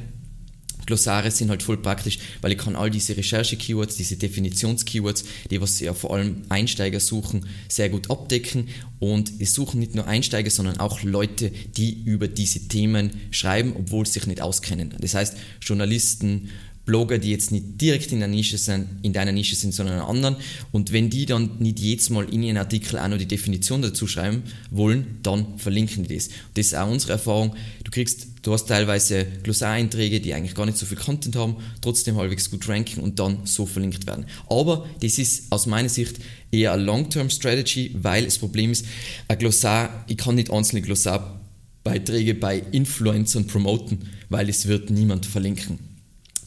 Glossare 0.87 1.31
sind 1.31 1.51
halt 1.51 1.63
voll 1.63 1.77
praktisch, 1.77 2.19
weil 2.41 2.53
ich 2.53 2.59
kann 2.59 2.75
all 2.75 2.91
diese 2.91 3.17
Recherche-Keywords, 3.17 3.97
diese 3.97 4.17
Definitions-Keywords, 4.17 5.25
die 5.51 5.61
was 5.61 5.79
ja 5.79 5.95
vor 5.95 6.15
allem 6.15 6.43
Einsteiger 6.49 6.99
suchen, 6.99 7.47
sehr 7.69 7.91
gut 7.91 8.11
abdecken 8.11 8.69
und 8.99 9.33
es 9.39 9.55
suchen 9.55 9.79
nicht 9.79 9.95
nur 9.95 10.07
Einsteiger, 10.07 10.51
sondern 10.51 10.81
auch 10.81 11.03
Leute, 11.03 11.51
die 11.77 12.03
über 12.03 12.27
diese 12.27 12.67
Themen 12.67 13.11
schreiben, 13.31 13.75
obwohl 13.77 14.07
sie 14.07 14.15
sich 14.15 14.27
nicht 14.27 14.41
auskennen. 14.41 14.95
Das 14.99 15.15
heißt, 15.15 15.37
Journalisten, 15.61 16.49
Blogger, 16.91 17.19
die 17.19 17.31
jetzt 17.31 17.53
nicht 17.53 17.81
direkt 17.81 18.11
in 18.11 18.19
der 18.19 18.27
Nische 18.27 18.59
sind, 18.59 18.89
in 19.03 19.13
deiner 19.13 19.31
Nische 19.31 19.55
sind, 19.55 19.73
sondern 19.73 19.95
in 19.95 20.01
einer 20.01 20.11
anderen. 20.11 20.37
Und 20.73 20.91
wenn 20.91 21.09
die 21.09 21.25
dann 21.25 21.51
nicht 21.61 21.79
jedes 21.79 22.11
Mal 22.11 22.29
in 22.29 22.43
ihren 22.43 22.57
Artikel 22.57 22.99
auch 22.99 23.07
noch 23.07 23.17
die 23.17 23.29
Definition 23.29 23.81
dazu 23.81 24.09
schreiben 24.09 24.43
wollen, 24.73 25.19
dann 25.23 25.57
verlinken 25.57 26.03
die 26.03 26.17
das. 26.17 26.27
Und 26.27 26.35
das 26.57 26.67
ist 26.67 26.75
auch 26.75 26.91
unsere 26.91 27.13
Erfahrung. 27.13 27.55
Du 27.85 27.93
kriegst, 27.93 28.27
du 28.43 28.53
hast 28.53 28.67
teilweise 28.67 29.25
Glossareinträge, 29.45 30.21
die 30.21 30.35
eigentlich 30.35 30.57
gar 30.57 30.67
nicht 30.67 30.79
so 30.79 30.85
viel 30.85 30.97
Content 30.97 31.37
haben, 31.37 31.59
trotzdem 31.81 32.17
halbwegs 32.17 32.51
gut 32.51 32.69
ranken 32.69 33.03
und 33.03 33.21
dann 33.21 33.39
so 33.45 33.67
verlinkt 33.67 34.09
werden. 34.09 34.27
Aber 34.49 34.85
das 35.01 35.19
ist 35.19 35.53
aus 35.53 35.67
meiner 35.67 35.89
Sicht 35.89 36.17
eher 36.51 36.73
eine 36.73 36.83
Long-Term-Strategy, 36.83 37.99
weil 38.03 38.25
das 38.25 38.39
Problem 38.39 38.73
ist, 38.73 38.85
ein 39.29 39.39
Glossar, 39.39 40.05
ich 40.09 40.17
kann 40.17 40.35
nicht 40.35 40.51
einzelne 40.51 40.83
Glossarbeiträge 40.83 42.35
bei 42.35 42.65
Influencern 42.73 43.47
promoten, 43.47 44.09
weil 44.29 44.49
es 44.49 44.67
wird 44.67 44.91
niemand 44.91 45.25
verlinken. 45.25 45.90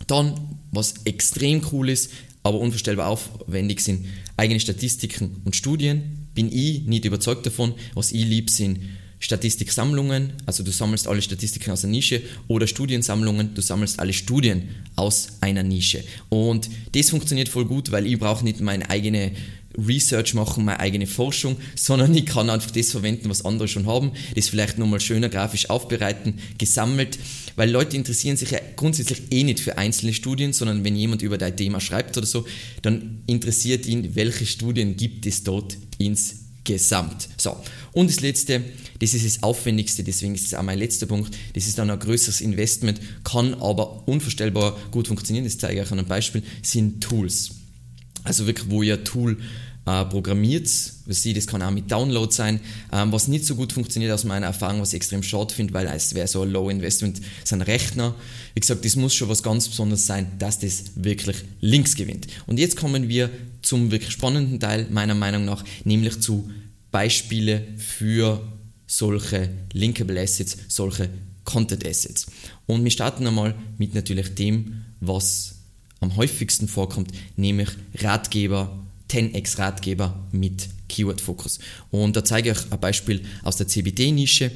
Dann, 0.08 0.34
was 0.72 0.96
extrem 1.06 1.62
cool 1.72 1.90
ist, 1.90 2.12
aber 2.44 2.60
unvorstellbar 2.60 3.08
aufwendig 3.08 3.80
sind, 3.80 4.06
eigene 4.38 4.60
Statistiken 4.60 5.42
und 5.46 5.56
Studien. 5.56 6.28
Bin 6.36 6.52
ich 6.52 6.84
nicht 6.84 7.06
überzeugt 7.06 7.46
davon. 7.46 7.74
Was 7.94 8.12
ich 8.12 8.26
lieb 8.26 8.50
sind 8.50 8.80
Statistiksammlungen, 9.24 10.34
also 10.46 10.64
du 10.64 10.72
sammelst 10.72 11.08
alle 11.08 11.22
Statistiken 11.22 11.72
aus 11.72 11.86
einer 11.86 11.92
Nische 11.92 12.22
oder 12.50 12.68
Studiensammlungen, 12.68 13.56
du 13.56 13.62
sammelst 13.62 14.00
alle 14.00 14.12
Studien 14.12 14.68
aus 14.98 15.38
einer 15.40 15.64
Nische. 15.64 16.04
Und 16.28 16.70
das 16.92 17.10
funktioniert 17.10 17.48
voll 17.48 17.64
gut, 17.64 17.92
weil 17.92 18.06
ich 18.06 18.20
brauche 18.20 18.44
nicht 18.44 18.60
meine 18.60 18.90
eigene 18.90 19.32
Research 19.78 20.34
machen, 20.34 20.66
meine 20.66 20.80
eigene 20.80 21.08
Forschung, 21.08 21.58
sondern 21.76 22.16
ich 22.16 22.26
kann 22.26 22.50
einfach 22.50 22.72
das 22.72 22.92
verwenden, 22.92 23.30
was 23.30 23.46
andere 23.46 23.68
schon 23.68 23.88
haben, 23.88 24.12
das 24.36 24.50
vielleicht 24.50 24.78
nochmal 24.78 25.00
schöner 25.00 25.30
grafisch 25.30 25.70
aufbereiten, 25.70 26.40
gesammelt, 26.58 27.18
weil 27.56 27.70
Leute 27.70 27.98
interessieren 27.98 28.38
sich 28.38 28.52
ja 28.52 28.60
grundsätzlich 28.76 29.32
eh 29.32 29.44
nicht 29.44 29.60
für 29.60 29.78
einzelne 29.78 30.14
Studien, 30.14 30.54
sondern 30.54 30.84
wenn 30.84 30.96
jemand 30.96 31.22
über 31.22 31.38
dein 31.38 31.56
Thema 31.56 31.80
schreibt 31.80 32.18
oder 32.18 32.28
so, 32.28 32.46
dann 32.82 33.22
interessiert 33.28 33.86
ihn, 33.86 34.16
welche 34.16 34.46
Studien 34.46 34.96
gibt 34.96 35.26
es 35.26 35.44
dort 35.44 35.78
insgesamt. 35.98 37.30
So, 37.38 37.56
und 37.94 38.10
das 38.10 38.22
letzte, 38.22 38.64
das 39.00 39.14
ist 39.14 39.26
das 39.26 39.44
aufwendigste, 39.44 40.04
deswegen 40.04 40.36
ist 40.36 40.48
es 40.48 40.54
auch 40.54 40.64
mein 40.64 40.80
letzter 40.80 41.06
Punkt, 41.06 41.36
das 41.54 41.68
ist 41.68 41.78
dann 41.78 41.90
ein 41.90 42.00
größeres 42.00 42.42
Investment, 42.42 43.00
kann 43.24 43.54
aber 43.56 44.08
unvorstellbar 44.08 44.78
gut 44.92 45.08
funktionieren, 45.08 45.46
das 45.46 45.58
zeige 45.58 45.76
ich 45.76 45.86
euch 45.86 45.92
an 45.92 46.00
einem 46.00 46.08
Beispiel, 46.08 46.44
sind 46.62 47.02
Tools. 47.02 47.63
Also 48.24 48.48
wirklich, 48.48 48.70
wo 48.70 48.84
ihr 48.84 49.04
Tool 49.04 49.38
äh, 49.86 50.06
programmiert, 50.06 50.68
Sie, 50.68 51.34
das 51.34 51.48
kann 51.48 51.62
auch 51.62 51.72
mit 51.72 51.92
Download 51.92 52.32
sein. 52.32 52.62
Ähm, 52.92 53.12
was 53.12 53.28
nicht 53.28 53.46
so 53.46 53.56
gut 53.56 53.74
funktioniert 53.74 54.14
aus 54.14 54.24
meiner 54.24 54.46
Erfahrung, 54.46 54.80
was 54.80 54.94
ich 54.94 54.98
extrem 54.98 55.24
schade 55.24 55.54
finde, 55.54 55.74
weil 55.74 55.88
es 55.88 56.14
wäre 56.16 56.28
so 56.28 56.44
ein 56.44 56.52
Low 56.52 56.70
Investment, 56.70 57.22
sind 57.44 57.62
Rechner. 57.64 58.16
Wie 58.54 58.62
gesagt, 58.62 58.86
das 58.86 58.96
muss 58.96 59.14
schon 59.14 59.28
was 59.28 59.44
ganz 59.44 59.68
Besonderes 59.68 60.06
sein, 60.06 60.32
dass 60.40 60.60
das 60.60 60.92
wirklich 60.96 61.38
Links 61.60 61.96
gewinnt. 61.96 62.28
Und 62.48 62.60
jetzt 62.60 62.78
kommen 62.78 63.10
wir 63.10 63.30
zum 63.62 63.92
wirklich 63.92 64.12
spannenden 64.12 64.60
Teil 64.60 64.88
meiner 64.90 65.16
Meinung 65.16 65.44
nach, 65.44 65.66
nämlich 65.84 66.20
zu 66.22 66.50
Beispiele 66.92 67.64
für 67.78 68.42
solche 68.88 69.50
Linkable 69.74 70.22
Assets, 70.22 70.58
solche 70.70 71.10
Content 71.44 71.86
Assets. 71.86 72.28
Und 72.68 72.84
wir 72.84 72.92
starten 72.92 73.28
einmal 73.28 73.56
mit 73.78 73.94
natürlich 73.94 74.34
dem, 74.36 74.86
was 75.02 75.56
am 76.04 76.16
häufigsten 76.16 76.68
vorkommt, 76.68 77.12
nämlich 77.36 77.70
Ratgeber, 77.96 78.78
10x 79.10 79.58
Ratgeber 79.58 80.28
mit 80.32 80.70
Keyword-Fokus. 80.90 81.60
Und 81.92 82.16
da 82.16 82.24
zeige 82.24 82.52
ich 82.52 82.58
euch 82.58 82.72
ein 82.72 82.80
Beispiel 82.80 83.24
aus 83.44 83.58
der 83.58 83.68
CBD-Nische. 83.68 84.52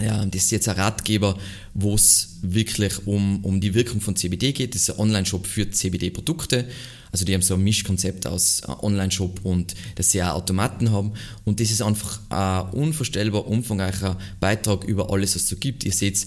Ja, 0.00 0.26
das 0.26 0.42
ist 0.42 0.50
jetzt 0.50 0.68
ein 0.68 0.76
Ratgeber, 0.76 1.38
wo 1.72 1.94
es 1.94 2.36
wirklich 2.42 3.06
um, 3.06 3.42
um 3.44 3.60
die 3.60 3.72
Wirkung 3.74 4.00
von 4.00 4.14
CBD 4.14 4.52
geht. 4.52 4.74
Das 4.74 4.82
ist 4.82 4.90
ein 4.90 4.98
Online-Shop 4.98 5.46
für 5.46 5.70
CBD-Produkte. 5.70 6.68
Also 7.12 7.24
die 7.24 7.32
haben 7.32 7.40
so 7.40 7.54
ein 7.54 7.62
Mischkonzept 7.62 8.26
aus 8.26 8.60
äh, 8.60 8.72
Online-Shop 8.82 9.40
und 9.42 9.74
dass 9.94 10.10
sie 10.10 10.22
auch 10.22 10.34
Automaten 10.34 10.90
haben. 10.90 11.12
Und 11.44 11.60
das 11.60 11.70
ist 11.70 11.80
einfach 11.80 12.20
ein 12.28 12.74
unvorstellbar 12.74 13.46
umfangreicher 13.46 14.18
Beitrag 14.38 14.84
über 14.84 15.10
alles, 15.10 15.34
was 15.34 15.42
es 15.44 15.48
so 15.48 15.56
gibt. 15.56 15.84
Ihr 15.84 15.92
seht 15.92 16.26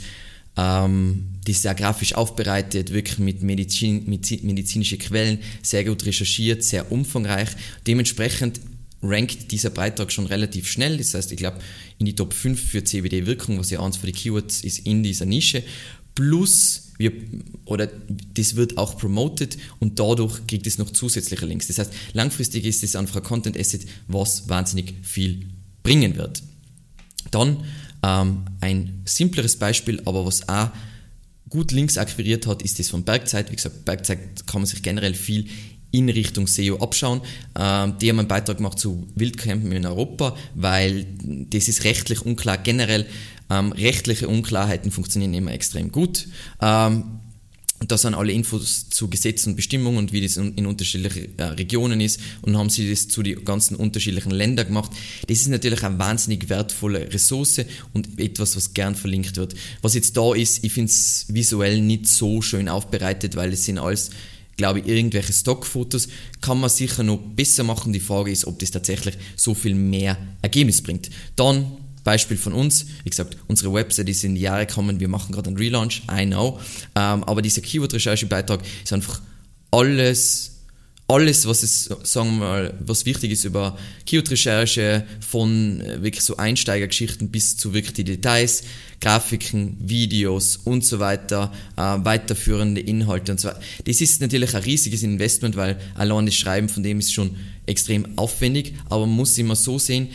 ähm, 0.57 1.25
die 1.47 1.51
ist 1.51 1.61
sehr 1.61 1.75
grafisch 1.75 2.13
aufbereitet, 2.13 2.91
wirklich 2.91 3.19
mit, 3.19 3.41
Medizin, 3.41 4.07
mit 4.07 4.43
medizinischen 4.43 4.99
Quellen, 4.99 5.39
sehr 5.63 5.83
gut 5.83 6.05
recherchiert, 6.05 6.63
sehr 6.63 6.91
umfangreich. 6.91 7.49
Dementsprechend 7.87 8.59
rankt 9.01 9.51
dieser 9.51 9.69
Beitrag 9.69 10.11
schon 10.11 10.25
relativ 10.25 10.67
schnell. 10.67 10.97
Das 10.97 11.13
heißt, 11.13 11.31
ich 11.31 11.37
glaube, 11.37 11.59
in 11.97 12.05
die 12.05 12.15
Top 12.15 12.33
5 12.33 12.61
für 12.61 12.83
CBD-Wirkung, 12.83 13.57
was 13.57 13.69
ja 13.69 13.81
eins 13.81 13.97
für 13.97 14.07
die 14.07 14.13
Keywords 14.13 14.61
ist 14.61 14.79
in 14.79 15.03
dieser 15.03 15.25
Nische. 15.25 15.63
Plus, 16.15 16.91
wir, 16.97 17.13
oder 17.65 17.89
das 18.33 18.55
wird 18.55 18.77
auch 18.77 18.97
promoted 18.97 19.57
und 19.79 19.99
dadurch 19.99 20.45
kriegt 20.47 20.67
es 20.67 20.77
noch 20.77 20.89
zusätzliche 20.89 21.45
Links. 21.45 21.67
Das 21.67 21.79
heißt, 21.79 21.93
langfristig 22.13 22.65
ist 22.65 22.83
es 22.83 22.95
einfach 22.95 23.17
ein 23.17 23.23
Content 23.23 23.57
Asset, 23.57 23.85
was 24.07 24.49
wahnsinnig 24.49 24.95
viel 25.01 25.47
bringen 25.81 26.17
wird. 26.17 26.43
Dann 27.31 27.63
ähm, 28.03 28.45
ein 28.61 29.01
simpleres 29.05 29.57
Beispiel, 29.57 30.01
aber 30.05 30.25
was 30.25 30.47
auch 30.47 30.69
gut 31.49 31.71
Links 31.71 31.97
akquiriert 31.97 32.47
hat, 32.47 32.61
ist 32.61 32.79
das 32.79 32.89
von 32.89 33.03
Bergzeit. 33.03 33.51
Wie 33.51 33.55
gesagt, 33.55 33.85
Bergzeit 33.85 34.45
kann 34.45 34.61
man 34.61 34.65
sich 34.65 34.81
generell 34.83 35.13
viel 35.13 35.47
in 35.91 36.09
Richtung 36.09 36.47
SEO 36.47 36.77
abschauen. 36.77 37.21
Ähm, 37.57 37.95
die 37.99 38.09
haben 38.09 38.19
einen 38.19 38.27
Beitrag 38.27 38.57
gemacht 38.57 38.79
zu 38.79 39.07
Wildcampen 39.15 39.71
in 39.71 39.85
Europa, 39.85 40.35
weil 40.53 41.05
das 41.49 41.67
ist 41.67 41.83
rechtlich 41.83 42.25
unklar. 42.25 42.57
Generell 42.57 43.07
ähm, 43.49 43.71
rechtliche 43.71 44.27
Unklarheiten 44.27 44.91
funktionieren 44.91 45.33
immer 45.33 45.51
extrem 45.51 45.91
gut. 45.91 46.27
Ähm, 46.61 47.19
da 47.87 47.97
sind 47.97 48.13
alle 48.13 48.33
Infos 48.33 48.89
zu 48.89 49.09
Gesetzen 49.09 49.51
und 49.51 49.55
Bestimmungen 49.55 49.97
und 49.97 50.13
wie 50.13 50.21
das 50.21 50.37
in 50.37 50.65
unterschiedlichen 50.65 51.37
äh, 51.37 51.43
Regionen 51.43 52.01
ist 52.01 52.19
und 52.41 52.57
haben 52.57 52.69
sie 52.69 52.89
das 52.89 53.07
zu 53.07 53.23
den 53.23 53.45
ganzen 53.45 53.75
unterschiedlichen 53.75 54.31
Ländern 54.31 54.67
gemacht. 54.67 54.91
Das 55.27 55.39
ist 55.39 55.47
natürlich 55.47 55.83
eine 55.83 55.97
wahnsinnig 55.97 56.49
wertvolle 56.49 57.11
Ressource 57.13 57.61
und 57.93 58.19
etwas, 58.19 58.55
was 58.55 58.73
gern 58.73 58.95
verlinkt 58.95 59.37
wird. 59.37 59.55
Was 59.81 59.93
jetzt 59.93 60.17
da 60.17 60.33
ist, 60.33 60.63
ich 60.63 60.73
finde 60.73 60.91
es 60.91 61.25
visuell 61.29 61.81
nicht 61.81 62.07
so 62.07 62.41
schön 62.41 62.67
aufbereitet, 62.67 63.35
weil 63.35 63.53
es 63.53 63.65
sind 63.65 63.79
alles 63.79 64.11
glaube 64.57 64.79
ich, 64.79 64.87
irgendwelche 64.87 65.31
Stockfotos 65.31 66.09
kann 66.41 66.59
man 66.59 66.69
sicher 66.69 67.01
noch 67.01 67.17
besser 67.17 67.63
machen. 67.63 67.93
Die 67.93 68.01
Frage 68.01 68.29
ist, 68.29 68.45
ob 68.45 68.59
das 68.59 68.71
tatsächlich 68.71 69.15
so 69.37 69.53
viel 69.53 69.73
mehr 69.73 70.17
Ergebnis 70.41 70.81
bringt. 70.81 71.09
Dann 71.37 71.77
Beispiel 72.03 72.37
von 72.37 72.53
uns, 72.53 72.85
wie 73.03 73.09
gesagt, 73.09 73.37
unsere 73.47 73.73
Website 73.73 74.09
ist 74.09 74.23
in 74.23 74.35
die 74.35 74.41
Jahre 74.41 74.65
gekommen, 74.65 74.99
wir 74.99 75.07
machen 75.07 75.31
gerade 75.31 75.47
einen 75.47 75.57
Relaunch, 75.57 76.03
I 76.11 76.25
know, 76.25 76.59
ähm, 76.95 77.23
aber 77.23 77.41
dieser 77.41 77.61
Keyword-Recherche-Beitrag 77.61 78.61
ist 78.83 78.93
einfach 78.93 79.21
alles, 79.71 80.59
alles, 81.07 81.47
was 81.47 81.63
es, 81.63 81.85
sagen 82.03 82.37
wir 82.37 82.37
mal, 82.37 82.73
was 82.79 83.05
wichtig 83.05 83.31
ist 83.31 83.43
über 83.43 83.77
Keyword-Recherche, 84.05 85.05
von 85.19 85.81
äh, 85.81 86.03
wirklich 86.03 86.23
so 86.23 86.37
Einsteigergeschichten 86.37 87.29
bis 87.29 87.57
zu 87.57 87.73
wirklich 87.73 87.93
die 87.93 88.03
Details, 88.03 88.63
Grafiken, 89.01 89.77
Videos 89.79 90.57
und 90.57 90.85
so 90.85 90.99
weiter, 90.99 91.51
äh, 91.77 91.81
weiterführende 91.81 92.81
Inhalte 92.81 93.31
und 93.31 93.39
so 93.39 93.47
weiter. 93.47 93.61
Das 93.85 94.01
ist 94.01 94.21
natürlich 94.21 94.53
ein 94.55 94.63
riesiges 94.63 95.01
Investment, 95.01 95.55
weil 95.55 95.79
allein 95.95 96.27
das 96.27 96.35
Schreiben 96.35 96.69
von 96.69 96.83
dem 96.83 96.99
ist 96.99 97.11
schon 97.11 97.35
extrem 97.65 98.17
aufwendig, 98.17 98.75
aber 98.85 99.07
man 99.07 99.15
muss 99.15 99.37
immer 99.37 99.55
so 99.55 99.79
sehen, 99.79 100.09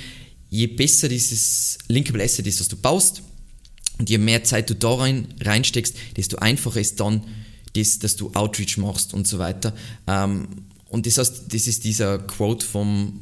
je 0.55 0.69
besser 0.69 1.09
dieses 1.09 1.79
Linkable 1.89 2.23
Asset 2.23 2.47
ist, 2.47 2.61
was 2.61 2.69
du 2.69 2.77
baust, 2.77 3.23
und 3.99 4.09
je 4.09 4.19
mehr 4.19 4.45
Zeit 4.45 4.71
du 4.71 4.75
da 4.75 4.95
rein, 4.95 5.27
reinsteckst, 5.41 5.97
desto 6.17 6.37
einfacher 6.37 6.81
ist 6.81 7.01
dann 7.01 7.23
das, 7.75 7.99
dass 7.99 8.17
du 8.17 8.31
Outreach 8.35 8.77
machst 8.77 9.15
und 9.15 9.27
so 9.27 9.39
weiter. 9.39 9.73
Ähm, 10.07 10.49
und 10.89 11.07
das 11.07 11.19
heißt, 11.19 11.53
das 11.53 11.67
ist 11.67 11.85
dieser 11.85 12.19
Quote 12.19 12.65
vom, 12.65 13.21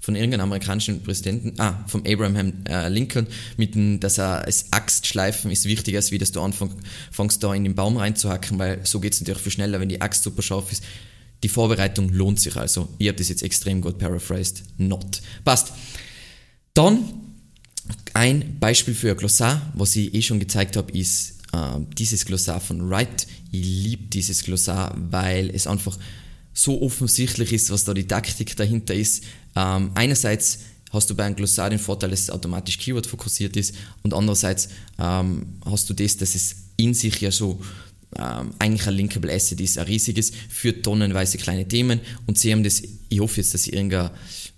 von 0.00 0.16
irgendeinem 0.16 0.42
amerikanischen 0.42 1.02
Präsidenten, 1.02 1.54
ah, 1.60 1.84
vom 1.86 2.02
Abraham 2.06 2.64
äh, 2.68 2.88
Lincoln, 2.88 3.28
mit 3.56 3.76
dem, 3.76 4.00
dass 4.00 4.18
er 4.18 4.44
als 4.44 4.66
Axt 4.72 5.06
schleifen 5.06 5.50
ist 5.50 5.64
wichtiger, 5.66 5.98
als 5.98 6.10
wie 6.10 6.18
dass 6.18 6.32
du 6.32 6.40
anfängst, 6.40 7.42
da 7.42 7.54
in 7.54 7.62
den 7.62 7.76
Baum 7.76 7.98
reinzuhacken, 7.98 8.58
weil 8.58 8.84
so 8.84 8.98
geht 8.98 9.14
es 9.14 9.20
natürlich 9.20 9.42
viel 9.42 9.52
schneller, 9.52 9.78
wenn 9.78 9.88
die 9.88 10.00
Axt 10.00 10.24
super 10.24 10.42
scharf 10.42 10.72
ist. 10.72 10.82
Die 11.44 11.48
Vorbereitung 11.48 12.08
lohnt 12.08 12.40
sich 12.40 12.56
also. 12.56 12.88
Ich 12.98 13.08
habe 13.08 13.18
das 13.18 13.28
jetzt 13.28 13.42
extrem 13.42 13.80
gut 13.80 13.98
paraphrased. 13.98 14.62
Not. 14.78 15.22
Passt. 15.44 15.72
Dann 16.74 17.04
ein 18.14 18.58
Beispiel 18.58 18.94
für 18.94 19.10
ein 19.10 19.16
Glossar, 19.16 19.72
was 19.74 19.96
ich 19.96 20.14
eh 20.14 20.22
schon 20.22 20.40
gezeigt 20.40 20.76
habe, 20.76 20.92
ist 20.92 21.40
äh, 21.52 21.78
dieses 21.98 22.24
Glossar 22.24 22.60
von 22.60 22.88
Wright. 22.88 23.26
Ich 23.50 23.64
liebe 23.64 24.04
dieses 24.04 24.42
Glossar, 24.42 24.94
weil 25.10 25.50
es 25.50 25.66
einfach 25.66 25.98
so 26.54 26.82
offensichtlich 26.82 27.52
ist, 27.52 27.70
was 27.70 27.84
da 27.84 27.94
die 27.94 28.06
Taktik 28.06 28.56
dahinter 28.56 28.94
ist. 28.94 29.24
Ähm, 29.56 29.90
einerseits 29.94 30.60
hast 30.90 31.08
du 31.08 31.14
bei 31.14 31.24
einem 31.24 31.36
Glossar 31.36 31.70
den 31.70 31.78
Vorteil, 31.78 32.10
dass 32.10 32.20
es 32.20 32.30
automatisch 32.30 32.78
Keyword 32.78 33.06
fokussiert 33.06 33.56
ist 33.56 33.74
und 34.02 34.14
andererseits 34.14 34.68
ähm, 34.98 35.54
hast 35.64 35.88
du 35.88 35.94
das, 35.94 36.16
dass 36.18 36.34
es 36.34 36.56
in 36.76 36.94
sich 36.94 37.20
ja 37.20 37.30
so 37.30 37.60
ähm, 38.18 38.50
eigentlich 38.58 38.86
ein 38.86 38.94
Linkable 38.94 39.32
Asset 39.32 39.60
ist, 39.60 39.78
ein 39.78 39.86
riesiges, 39.86 40.32
für 40.48 40.80
tonnenweise 40.82 41.38
kleine 41.38 41.66
Themen 41.66 42.00
und 42.26 42.38
sie 42.38 42.52
haben 42.52 42.62
das, 42.62 42.82
ich 43.08 43.20
hoffe 43.20 43.38
jetzt, 43.38 43.54
dass 43.54 43.64
sie 43.64 43.70
irgendein 43.70 44.10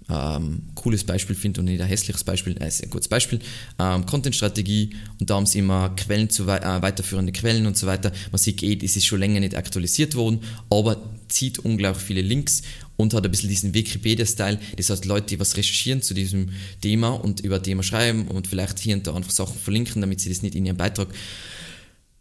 ähm, 0.09 0.63
cooles 0.75 1.05
Beispiel 1.05 1.35
finde 1.35 1.61
und 1.61 1.67
nicht 1.67 1.81
ein 1.81 1.87
hässliches 1.87 2.25
Beispiel, 2.25 2.57
äh, 2.61 2.67
ein 2.67 2.91
gutes 2.91 3.09
Beispiel, 3.09 3.39
ähm, 3.79 4.05
Content-Strategie 4.07 4.91
und 5.19 5.31
da 5.31 5.37
haben 5.37 5.47
sie 5.47 5.61
immer 5.61 5.91
Quellen 5.91 6.29
zu 6.29 6.45
äh, 6.45 6.83
weiterführende 6.83 7.33
Quellen 7.33 7.67
und 7.67 7.79
so 7.79 7.87
weiter. 7.87 8.13
Man 8.31 8.39
sieht 8.39 8.63
eh, 8.63 8.79
es 8.83 8.97
ist 8.97 9.07
schon 9.07 9.21
länger 9.21 9.41
nicht 9.41 9.55
aktualisiert 9.55 10.15
worden, 10.15 10.41
aber 10.69 11.01
zieht 11.29 11.59
unglaublich 11.59 12.05
viele 12.05 12.23
Links 12.23 12.63
und 12.97 13.15
hat 13.15 13.25
ein 13.25 13.31
bisschen 13.31 13.49
diesen 13.49 13.73
Wikipedia-Style. 13.75 14.59
Das 14.77 14.91
heißt, 14.91 15.05
Leute, 15.05 15.29
die 15.29 15.41
was 15.41 15.57
recherchieren 15.57 16.03
zu 16.03 16.13
diesem 16.15 16.51
Thema 16.81 17.11
und 17.11 17.41
über 17.41 17.63
Thema 17.63 17.83
schreiben 17.83 18.29
und 18.29 18.47
vielleicht 18.47 18.79
hier 18.79 18.97
und 18.97 19.07
da 19.07 19.15
einfach 19.15 19.31
Sachen 19.31 19.59
verlinken, 19.59 20.01
damit 20.01 20.21
sie 20.21 20.29
das 20.29 20.43
nicht 20.43 20.55
in 20.55 20.67
ihrem 20.67 20.77
Beitrag 20.77 21.09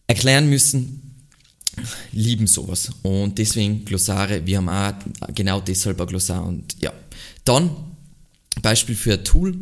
erklären 0.07 0.49
müssen, 0.49 1.02
lieben 2.11 2.47
sowas. 2.47 2.91
Und 3.01 3.37
deswegen 3.37 3.85
Glossare, 3.85 4.45
wir 4.45 4.57
haben 4.57 4.69
auch 4.69 4.93
genau 5.33 5.59
deshalb 5.59 5.99
ein 5.99 6.07
Glossar 6.07 6.45
und 6.45 6.75
ja. 6.81 6.93
Dann, 7.45 7.71
Beispiel 8.61 8.95
für 8.95 9.13
ein 9.13 9.23
Tool 9.23 9.57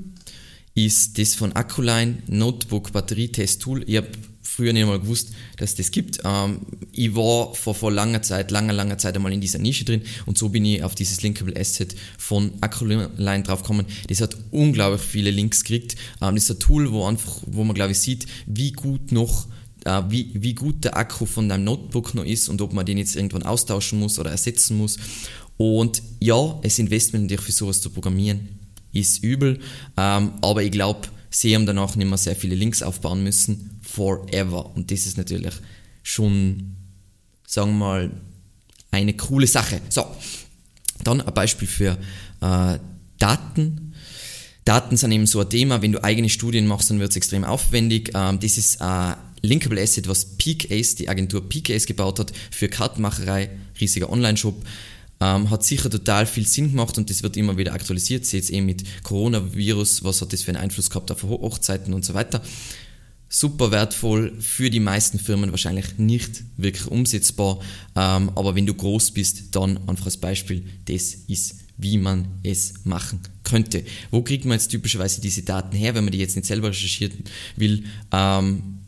ist 0.75 1.17
das 1.17 1.35
von 1.35 1.51
Acculine 1.53 2.19
Notebook 2.27 2.91
Batterietest 2.91 3.61
Tool. 3.61 3.83
Ich 3.87 3.97
habe 3.97 4.07
früher 4.51 4.73
nicht 4.73 4.85
mal 4.85 4.99
gewusst, 4.99 5.29
dass 5.57 5.75
das 5.75 5.91
gibt. 5.91 6.19
Ähm, 6.25 6.59
ich 6.91 7.15
war 7.15 7.55
vor, 7.55 7.73
vor 7.73 7.91
langer 7.91 8.21
Zeit, 8.21 8.51
langer, 8.51 8.73
langer 8.73 8.97
Zeit 8.97 9.15
einmal 9.15 9.33
in 9.33 9.41
dieser 9.41 9.59
Nische 9.59 9.85
drin 9.85 10.01
und 10.25 10.37
so 10.37 10.49
bin 10.49 10.65
ich 10.65 10.83
auf 10.83 10.93
dieses 10.93 11.21
Linkable 11.21 11.59
Asset 11.59 11.95
von 12.17 12.51
Acculine 12.61 13.09
drauf 13.43 13.61
gekommen. 13.61 13.85
Das 14.07 14.21
hat 14.21 14.35
unglaublich 14.51 15.01
viele 15.01 15.31
Links 15.31 15.63
gekriegt. 15.63 15.95
Ähm, 16.21 16.35
das 16.35 16.45
ist 16.45 16.51
ein 16.51 16.59
Tool, 16.59 16.91
wo 16.91 17.05
einfach, 17.05 17.37
wo 17.45 17.63
man 17.63 17.75
glaube 17.75 17.93
ich 17.93 17.99
sieht, 17.99 18.27
wie 18.45 18.71
gut 18.71 19.11
noch 19.11 19.47
äh, 19.85 20.01
wie, 20.09 20.31
wie 20.33 20.53
gut 20.53 20.83
der 20.83 20.97
Akku 20.97 21.25
von 21.25 21.49
deinem 21.49 21.63
Notebook 21.65 22.13
noch 22.13 22.25
ist 22.25 22.49
und 22.49 22.61
ob 22.61 22.73
man 22.73 22.85
den 22.85 22.97
jetzt 22.97 23.15
irgendwann 23.15 23.43
austauschen 23.43 23.99
muss 23.99 24.19
oder 24.19 24.31
ersetzen 24.31 24.77
muss. 24.77 24.97
Und 25.57 26.01
ja, 26.19 26.59
es 26.63 26.79
Investment 26.79 27.25
natürlich 27.25 27.45
für 27.45 27.51
sowas 27.51 27.81
zu 27.81 27.89
programmieren 27.89 28.59
ist 28.93 29.23
übel, 29.23 29.59
ähm, 29.95 30.33
aber 30.41 30.63
ich 30.63 30.71
glaube, 30.71 31.07
sie 31.29 31.55
haben 31.55 31.65
danach 31.65 31.95
nicht 31.95 32.07
mehr 32.07 32.17
sehr 32.17 32.35
viele 32.35 32.55
Links 32.55 32.83
aufbauen 32.83 33.23
müssen, 33.23 33.79
forever. 33.81 34.75
Und 34.75 34.91
das 34.91 35.05
ist 35.05 35.17
natürlich 35.17 35.53
schon, 36.03 36.75
sagen 37.47 37.71
wir 37.71 37.77
mal, 37.77 38.11
eine 38.91 39.13
coole 39.13 39.47
Sache. 39.47 39.81
So, 39.89 40.05
dann 41.03 41.21
ein 41.21 41.33
Beispiel 41.33 41.67
für 41.67 41.97
äh, 42.41 42.79
Daten. 43.17 43.93
Daten 44.65 44.97
sind 44.97 45.11
eben 45.11 45.25
so 45.25 45.39
ein 45.39 45.49
Thema, 45.49 45.81
wenn 45.81 45.93
du 45.93 46.03
eigene 46.03 46.29
Studien 46.29 46.67
machst, 46.67 46.89
dann 46.89 46.99
wird 46.99 47.11
es 47.11 47.17
extrem 47.17 47.43
aufwendig. 47.43 48.11
Ähm, 48.13 48.39
das 48.39 48.57
ist 48.57 48.81
ein 48.81 49.15
Linkable 49.41 49.81
Asset, 49.81 50.07
was 50.07 50.37
PeakAce, 50.37 50.95
die 50.95 51.09
Agentur 51.09 51.47
PeakAce 51.47 51.85
gebaut 51.85 52.19
hat 52.19 52.31
für 52.51 52.69
Kartenmacherei, 52.69 53.49
riesiger 53.79 54.09
Online-Shop. 54.09 54.55
Ähm, 55.19 55.51
hat 55.51 55.63
sicher 55.63 55.89
total 55.89 56.25
viel 56.25 56.47
Sinn 56.47 56.71
gemacht 56.71 56.97
und 56.97 57.09
das 57.09 57.21
wird 57.21 57.37
immer 57.37 57.57
wieder 57.57 57.73
aktualisiert. 57.73 58.25
Seht 58.25 58.49
eh 58.49 58.61
mit 58.61 58.83
Coronavirus, 59.03 60.03
was 60.03 60.21
hat 60.21 60.33
das 60.33 60.41
für 60.41 60.49
einen 60.51 60.63
Einfluss 60.63 60.89
gehabt 60.89 61.11
auf 61.11 61.23
Hochzeiten 61.23 61.93
und 61.93 62.03
so 62.03 62.13
weiter. 62.15 62.41
Super 63.29 63.71
wertvoll, 63.71 64.33
für 64.41 64.69
die 64.69 64.79
meisten 64.79 65.19
Firmen 65.19 65.51
wahrscheinlich 65.51 65.97
nicht 65.97 66.43
wirklich 66.57 66.87
umsetzbar, 66.87 67.59
ähm, 67.95 68.29
aber 68.35 68.55
wenn 68.55 68.65
du 68.65 68.73
groß 68.73 69.11
bist, 69.11 69.55
dann 69.55 69.77
einfach 69.87 70.07
als 70.07 70.17
Beispiel, 70.17 70.65
das 70.85 71.13
ist, 71.27 71.55
wie 71.77 71.97
man 71.97 72.27
es 72.43 72.73
machen 72.83 73.21
könnte. 73.43 73.85
Wo 74.09 74.21
kriegt 74.21 74.43
man 74.43 74.57
jetzt 74.57 74.67
typischerweise 74.67 75.21
diese 75.21 75.43
Daten 75.43 75.75
her, 75.75 75.95
wenn 75.95 76.03
man 76.03 76.11
die 76.11 76.19
jetzt 76.19 76.35
nicht 76.35 76.47
selber 76.47 76.69
recherchieren 76.69 77.23
will? 77.55 77.85
Ähm, 78.11 78.80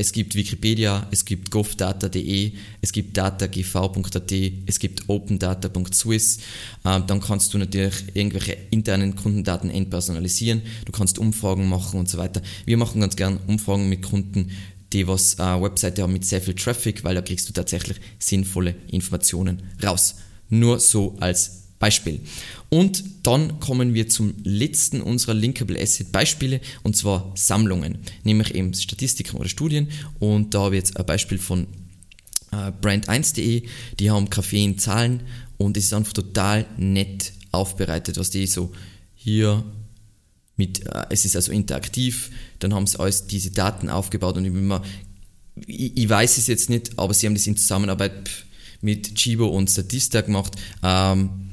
es 0.00 0.12
gibt 0.12 0.34
Wikipedia, 0.34 1.06
es 1.10 1.26
gibt 1.26 1.50
govdata.de, 1.50 2.52
es 2.80 2.90
gibt 2.90 3.18
datagv.at, 3.18 4.32
es 4.64 4.78
gibt 4.78 5.06
opendata.swiss. 5.10 6.38
Ähm, 6.86 7.04
dann 7.06 7.20
kannst 7.20 7.52
du 7.52 7.58
natürlich 7.58 8.04
irgendwelche 8.14 8.56
internen 8.70 9.14
Kundendaten 9.14 9.68
entpersonalisieren, 9.68 10.62
du 10.86 10.92
kannst 10.92 11.18
Umfragen 11.18 11.68
machen 11.68 12.00
und 12.00 12.08
so 12.08 12.16
weiter. 12.16 12.40
Wir 12.64 12.78
machen 12.78 13.02
ganz 13.02 13.14
gern 13.14 13.40
Umfragen 13.46 13.90
mit 13.90 14.00
Kunden, 14.00 14.52
die 14.94 15.06
was 15.06 15.34
äh, 15.34 15.60
Webseite 15.60 16.02
haben 16.02 16.14
mit 16.14 16.24
sehr 16.24 16.40
viel 16.40 16.54
Traffic, 16.54 17.04
weil 17.04 17.14
da 17.14 17.20
kriegst 17.20 17.50
du 17.50 17.52
tatsächlich 17.52 17.98
sinnvolle 18.18 18.76
Informationen 18.90 19.62
raus. 19.82 20.14
Nur 20.48 20.80
so 20.80 21.14
als 21.20 21.64
Beispiel. 21.78 22.20
Und 22.70 23.02
dann 23.24 23.58
kommen 23.58 23.94
wir 23.94 24.08
zum 24.08 24.34
letzten 24.44 25.02
unserer 25.02 25.34
Linkable 25.34 25.80
Asset 25.80 26.12
Beispiele 26.12 26.60
und 26.84 26.96
zwar 26.96 27.32
Sammlungen, 27.34 27.98
nämlich 28.22 28.54
eben 28.54 28.72
Statistiken 28.72 29.36
oder 29.36 29.48
Studien. 29.48 29.88
Und 30.20 30.54
da 30.54 30.60
habe 30.60 30.76
ich 30.76 30.82
jetzt 30.82 30.96
ein 30.96 31.04
Beispiel 31.04 31.38
von 31.38 31.66
äh, 32.52 32.70
brand1.de, 32.80 33.64
die 33.98 34.10
haben 34.10 34.30
Kaffee 34.30 34.64
in 34.64 34.78
Zahlen 34.78 35.22
und 35.58 35.76
es 35.76 35.86
ist 35.86 35.94
einfach 35.94 36.12
total 36.12 36.64
nett 36.78 37.32
aufbereitet, 37.50 38.16
was 38.18 38.30
die 38.30 38.46
so 38.46 38.72
hier 39.16 39.64
mit, 40.56 40.86
äh, 40.86 41.06
es 41.10 41.24
ist 41.24 41.34
also 41.34 41.50
interaktiv, 41.50 42.30
dann 42.60 42.72
haben 42.72 42.86
sie 42.86 43.00
alles 43.00 43.26
diese 43.26 43.50
Daten 43.50 43.90
aufgebaut 43.90 44.36
und 44.36 44.44
ich, 44.44 44.54
immer, 44.54 44.82
ich, 45.66 45.96
ich 45.96 46.08
weiß 46.08 46.38
es 46.38 46.46
jetzt 46.46 46.70
nicht, 46.70 46.96
aber 46.98 47.14
sie 47.14 47.26
haben 47.26 47.34
das 47.34 47.48
in 47.48 47.56
Zusammenarbeit 47.56 48.30
mit 48.80 49.16
Chibo 49.16 49.48
und 49.48 49.68
Statista 49.68 50.20
gemacht. 50.20 50.54
Ähm, 50.82 51.49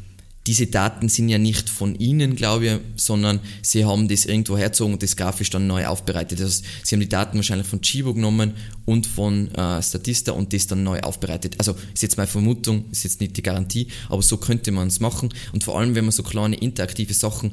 diese 0.48 0.68
Daten 0.68 1.10
sind 1.10 1.28
ja 1.28 1.38
nicht 1.38 1.70
von 1.70 1.94
Ihnen, 1.96 2.36
glaube 2.38 2.68
ich, 2.68 2.80
sondern 2.96 3.42
Sie 3.62 3.84
haben 3.84 4.08
das 4.08 4.26
irgendwo 4.26 4.58
herzogen 4.58 4.94
und 4.94 5.04
das 5.04 5.18
grafisch 5.18 5.50
dann 5.50 5.68
neu 5.68 5.86
aufbereitet. 5.86 6.40
Das 6.40 6.64
Sie 6.84 6.96
haben 6.96 7.02
die 7.02 7.10
Daten 7.10 7.38
wahrscheinlich 7.38 7.68
von 7.68 7.82
Chibo 7.82 8.14
genommen 8.14 8.54
und 8.86 9.06
von 9.06 9.54
äh, 9.54 9.84
Statista 9.84 10.32
und 10.32 10.54
das 10.54 10.66
dann 10.66 10.84
neu 10.84 11.02
aufbereitet. 11.02 11.56
Also 11.58 11.76
ist 11.94 12.02
jetzt 12.02 12.16
meine 12.16 12.28
Vermutung, 12.28 12.86
ist 12.92 13.04
jetzt 13.04 13.20
nicht 13.20 13.36
die 13.36 13.44
Garantie, 13.44 13.88
aber 14.08 14.22
so 14.22 14.38
könnte 14.38 14.72
man 14.72 14.88
es 14.88 15.02
machen. 15.02 15.34
Und 15.52 15.66
vor 15.66 15.78
allem, 15.78 15.96
wenn 15.96 16.06
man 16.06 16.14
so 16.14 16.24
kleine 16.24 16.56
interaktive 16.56 17.14
Sachen, 17.14 17.52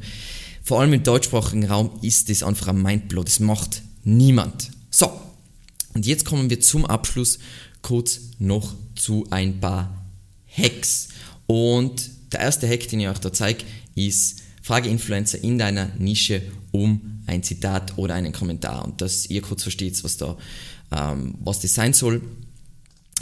vor 0.63 0.81
allem 0.81 0.93
im 0.93 1.03
deutschsprachigen 1.03 1.67
Raum, 1.67 1.91
ist 2.01 2.31
das 2.31 2.45
einfach 2.45 2.69
ein 2.69 2.81
Mindblow. 2.81 3.25
Das 3.25 3.41
macht 3.41 3.83
niemand. 4.05 4.71
So, 4.91 5.11
und 5.95 6.07
jetzt 6.07 6.25
kommen 6.25 6.49
wir 6.49 6.61
zum 6.61 6.87
Abschluss 6.87 7.41
kurz 7.83 8.21
noch 8.39 8.75
zu 8.95 9.27
ein 9.31 9.59
paar 9.59 10.07
Hacks. 10.57 11.09
Und 11.47 12.09
der 12.35 12.41
erste 12.41 12.69
Hack, 12.69 12.89
den 12.89 13.01
ich 13.01 13.09
euch 13.09 13.19
da 13.19 13.33
zeige, 13.33 13.65
ist, 13.95 14.43
frage 14.63 14.89
Influencer 14.89 15.43
in 15.43 15.59
deiner 15.59 15.91
Nische 15.99 16.43
um 16.73 17.23
ein 17.27 17.43
Zitat 17.43 17.97
oder 17.97 18.15
einen 18.15 18.33
Kommentar 18.33 18.85
und 18.85 19.01
dass 19.01 19.27
ihr 19.27 19.41
kurz 19.43 19.63
versteht, 19.63 20.03
was 20.05 20.17
da, 20.17 20.37
ähm, 20.93 21.35
was 21.41 21.61
das 21.61 21.75
sein 21.75 21.93
soll. 21.93 22.23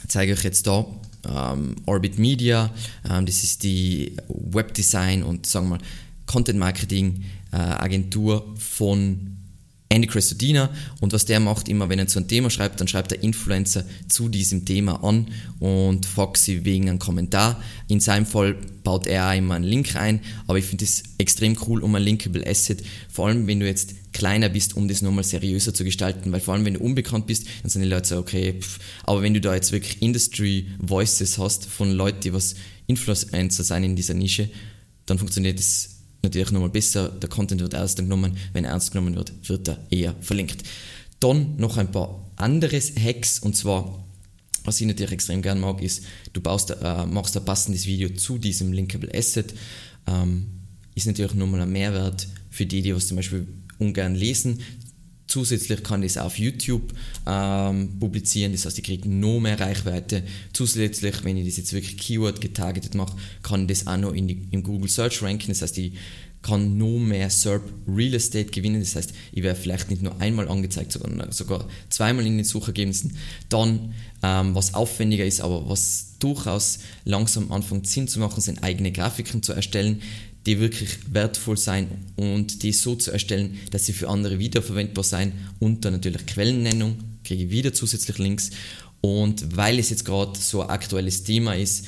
zeige 0.09 0.33
ich 0.33 0.39
euch 0.39 0.45
jetzt 0.45 0.67
da 0.67 0.87
ähm, 1.29 1.77
Orbit 1.87 2.19
Media, 2.19 2.71
ähm, 3.09 3.27
das 3.27 3.45
ist 3.45 3.63
die 3.63 4.17
Webdesign 4.29 5.23
und 5.23 5.47
sagen 5.47 5.69
wir 5.71 5.79
Content 6.27 6.59
Marketing 6.59 7.25
äh, 7.53 7.57
Agentur 7.57 8.55
von 8.59 9.37
Andy 9.93 10.09
Crestodina 10.09 10.71
und 11.01 11.13
was 11.13 11.27
der 11.27 11.39
macht, 11.39 11.69
immer 11.69 11.89
wenn 11.89 11.99
er 11.99 12.07
zu 12.07 12.19
einem 12.19 12.29
Thema 12.29 12.49
schreibt, 12.49 12.81
dann 12.81 12.89
schreibt 12.89 13.13
er 13.13 13.23
Influencer 13.23 13.85
zu 14.09 14.29
diesem 14.29 14.65
Thema 14.65 15.05
an 15.05 15.29
und 15.61 16.09
sie 16.35 16.65
wegen 16.65 16.89
einem 16.89 16.99
Kommentar. 16.99 17.63
In 17.89 18.01
seinem 18.01 18.25
Fall 18.25 18.55
baut 18.85 19.07
er 19.07 19.29
auch 19.29 19.37
immer 19.37 19.55
einen 19.55 19.65
Link 19.65 19.95
ein, 19.97 20.21
aber 20.47 20.59
ich 20.59 20.65
finde 20.65 20.85
das 20.87 21.03
extrem 21.19 21.57
cool 21.67 21.83
um 21.83 21.95
ein 21.95 22.03
Linkable 22.03 22.47
Asset, 22.47 22.83
vor 23.11 23.29
allem 23.29 23.47
wenn 23.47 23.61
du 23.61 23.67
jetzt 23.67 23.95
kleiner 24.13 24.49
bist, 24.49 24.77
um 24.77 24.89
das 24.89 25.03
nochmal 25.03 25.25
seriöser 25.25 25.75
zu 25.75 25.85
gestalten, 25.85 26.33
weil 26.33 26.41
vor 26.41 26.55
allem 26.55 26.65
wenn 26.65 26.75
du 26.75 26.81
unbekannt 26.81 27.27
bist, 27.27 27.47
dann 27.63 27.71
sind 27.71 27.83
die 27.83 27.89
Leute 27.89 28.09
so, 28.09 28.19
okay, 28.19 28.55
pff. 28.61 28.79
aber 29.05 29.23
wenn 29.23 29.35
du 29.35 29.41
da 29.41 29.55
jetzt 29.55 29.73
wirklich 29.73 30.01
Industry 30.01 30.69
Voices 30.79 31.39
hast 31.39 31.67
von 31.67 31.93
Leuten, 31.93 32.21
die 32.21 32.33
was 32.33 32.55
Influencer 32.87 33.63
sein 33.63 33.85
in 33.85 33.97
dieser 33.97 34.15
Nische, 34.15 34.49
dann 35.07 35.19
funktioniert 35.19 35.59
das 35.59 35.92
natürlich 36.23 36.51
nochmal 36.53 36.71
besser. 36.71 37.09
Der 37.09 37.29
Content 37.29 37.61
wird 37.61 37.75
ernst 37.75 37.99
genommen. 37.99 38.37
Wenn 38.53 38.65
er 38.65 38.73
ernst 38.73 38.93
genommen 38.93 39.15
wird, 39.17 39.33
wird 39.49 39.69
er 39.69 39.79
eher 39.91 40.15
verlinkt. 40.21 40.63
Dann 41.21 41.57
noch 41.57 41.77
ein 41.77 41.91
paar 41.91 42.31
andere 42.37 42.81
Hacks 42.81 43.39
und 43.39 43.57
zwar, 43.57 44.05
was 44.65 44.81
ich 44.81 44.87
natürlich 44.87 45.13
extrem 45.13 45.43
gern 45.43 45.61
mag, 45.61 45.83
ist, 45.83 46.05
du 46.33 46.41
baust, 46.41 46.71
äh, 46.71 47.07
machst 47.07 47.37
ein 47.37 47.45
passendes 47.45 47.87
Video 47.87 48.09
zu 48.11 48.39
diesem 48.39 48.73
Linkable 48.73 49.11
Asset. 49.15 49.55
Ähm, 50.07 50.47
ist 50.95 51.07
natürlich 51.07 51.35
nochmal 51.35 51.61
ein 51.61 51.73
Mehrwert 51.73 52.27
für 52.51 52.67
die, 52.67 52.83
die 52.83 52.95
was 52.95 53.07
zum 53.07 53.17
Beispiel 53.17 53.47
ungern 53.79 54.15
lesen. 54.15 54.61
Zusätzlich 55.33 55.83
kann 55.83 56.03
ich 56.03 56.13
es 56.13 56.19
auf 56.19 56.39
YouTube 56.39 56.93
ähm, 57.27 57.99
publizieren, 57.99 58.53
das 58.53 58.67
heißt, 58.67 58.77
ich 58.77 58.85
kriege 58.85 59.09
noch 59.09 59.41
mehr 59.41 59.59
Reichweite. 59.59 60.25
Zusätzlich, 60.53 61.25
wenn 61.25 61.39
ich 61.39 61.47
das 61.47 61.57
jetzt 61.57 61.73
wirklich 61.73 61.97
Keyword 61.97 62.43
getargetet 62.43 62.95
mache, 62.95 63.17
kann 63.43 63.63
ich 63.63 63.69
das 63.69 63.87
auch 63.87 63.97
noch 63.97 64.13
in 64.13 64.29
die, 64.29 64.47
im 64.51 64.63
Google 64.63 64.91
Search 64.91 65.23
ranken. 65.23 65.49
Das 65.49 65.63
heißt, 65.63 65.79
ich 65.79 65.95
kann 66.43 66.77
noch 66.77 66.99
mehr 66.99 67.31
SERP 67.31 67.63
Real 67.89 68.13
Estate 68.13 68.51
gewinnen. 68.51 68.81
Das 68.81 68.95
heißt, 68.95 69.15
ich 69.33 69.43
werde 69.43 69.59
vielleicht 69.59 69.89
nicht 69.89 70.03
nur 70.03 70.21
einmal 70.21 70.49
angezeigt, 70.49 70.93
sondern 70.93 71.33
sogar 71.33 71.67
zweimal 71.89 72.27
in 72.27 72.37
den 72.37 72.45
Suchergebnissen. 72.45 73.17
Dann, 73.49 73.95
ähm, 74.23 74.55
was 74.55 74.75
aufwendiger 74.75 75.25
ist, 75.25 75.41
aber 75.41 75.67
was 75.67 76.17
durchaus 76.19 76.81
langsam 77.07 77.51
anfängt 77.53 77.87
Sinn 77.87 78.07
zu 78.07 78.21
machen, 78.21 78.43
sind 78.43 78.63
eigene 78.63 78.93
Grafiken 78.93 79.43
zu 79.43 79.55
erstellen 79.55 80.03
die 80.47 80.59
wirklich 80.61 80.99
wertvoll 81.13 81.57
sein 81.57 81.89
und 82.17 82.63
die 82.63 82.73
so 82.73 82.97
zu 82.97 83.13
erstellen, 83.13 83.59
dass 83.71 83.87
sie 83.87 83.93
für 83.93 84.09
andere 84.09 84.39
wiederverwendbar 84.39 85.05
sein 85.05 85.33
und 85.61 85.85
dann 85.85 85.93
natürlich 85.95 86.27
Quellennennung, 86.27 86.97
kriege 87.25 87.45
ich 87.45 87.51
wieder 87.51 87.73
zusätzlich 87.73 88.19
Links. 88.19 88.51
Und 89.01 89.57
weil 89.57 89.79
es 89.79 89.91
jetzt 89.91 90.05
gerade 90.05 90.39
so 90.39 90.63
ein 90.63 90.71
aktuelles 90.71 91.25
Thema 91.25 91.55
ist 91.55 91.87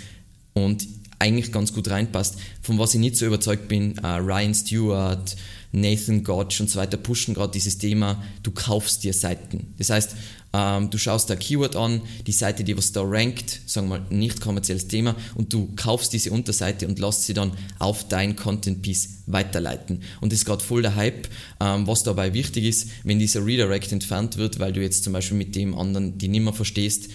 und 0.53 0.87
eigentlich 1.19 1.53
ganz 1.53 1.73
gut 1.73 1.89
reinpasst, 1.89 2.37
von 2.61 2.79
was 2.79 2.95
ich 2.95 3.01
nicht 3.01 3.17
so 3.17 3.27
überzeugt 3.27 3.69
bin, 3.69 3.99
uh, 4.03 4.17
Ryan 4.19 4.55
Stewart, 4.55 5.37
Nathan 5.75 6.23
Gotch 6.23 6.61
und 6.61 6.71
so 6.71 6.79
weiter 6.79 6.97
pushen 6.97 7.35
gerade 7.35 7.53
dieses 7.53 7.79
Thema, 7.79 8.23
du 8.43 8.53
kaufst 8.53 9.03
dir 9.03 9.13
Seiten. 9.13 9.75
Das 9.77 9.91
heißt, 9.91 10.15
ähm, 10.53 10.89
du 10.89 10.99
schaust 10.99 11.29
da 11.29 11.37
Keyword 11.37 11.75
an, 11.75 12.01
die 12.27 12.33
Seite, 12.33 12.63
die 12.63 12.77
was 12.77 12.93
da 12.93 13.03
rankt, 13.05 13.61
sagen 13.67 13.89
wir 13.89 13.99
mal 13.99 14.07
nicht 14.09 14.41
kommerzielles 14.41 14.87
Thema, 14.87 15.17
und 15.35 15.53
du 15.53 15.69
kaufst 15.75 16.13
diese 16.13 16.31
Unterseite 16.31 16.87
und 16.87 17.01
lässt 17.01 17.25
sie 17.25 17.35
dann 17.35 17.53
auf 17.81 18.07
dein 18.07 18.37
Content 18.37 18.83
Piece 18.83 19.25
weiterleiten. 19.27 20.03
Und 20.21 20.33
das 20.33 20.41
ist 20.41 20.45
gerade 20.45 20.63
voll 20.63 20.83
der 20.83 20.95
Hype. 20.95 21.29
Ähm, 21.61 21.89
was 21.89 22.05
dabei 22.05 22.35
wichtig 22.35 22.65
ist, 22.65 22.89
wenn 23.03 23.19
dieser 23.19 23.45
Redirect 23.45 23.91
entfernt 23.91 24.37
wird, 24.37 24.61
weil 24.61 24.73
du 24.73 24.81
jetzt 24.81 25.03
zum 25.03 25.13
Beispiel 25.13 25.37
mit 25.37 25.57
dem 25.57 25.77
anderen 25.77 26.19
die 26.19 26.29
nimmer 26.29 26.53
verstehst, 26.53 27.09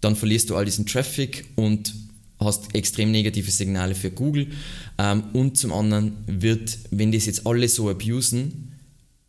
dann 0.00 0.16
verlierst 0.16 0.48
du 0.48 0.56
all 0.56 0.64
diesen 0.64 0.86
Traffic 0.86 1.50
und 1.56 1.92
hast 2.40 2.74
extrem 2.74 3.10
negative 3.10 3.50
Signale 3.50 3.94
für 3.94 4.10
Google. 4.10 4.48
Ähm, 4.98 5.24
und 5.32 5.56
zum 5.56 5.72
anderen 5.72 6.12
wird, 6.26 6.78
wenn 6.90 7.12
das 7.12 7.26
jetzt 7.26 7.46
alle 7.46 7.68
so 7.68 7.88
abusen, 7.88 8.72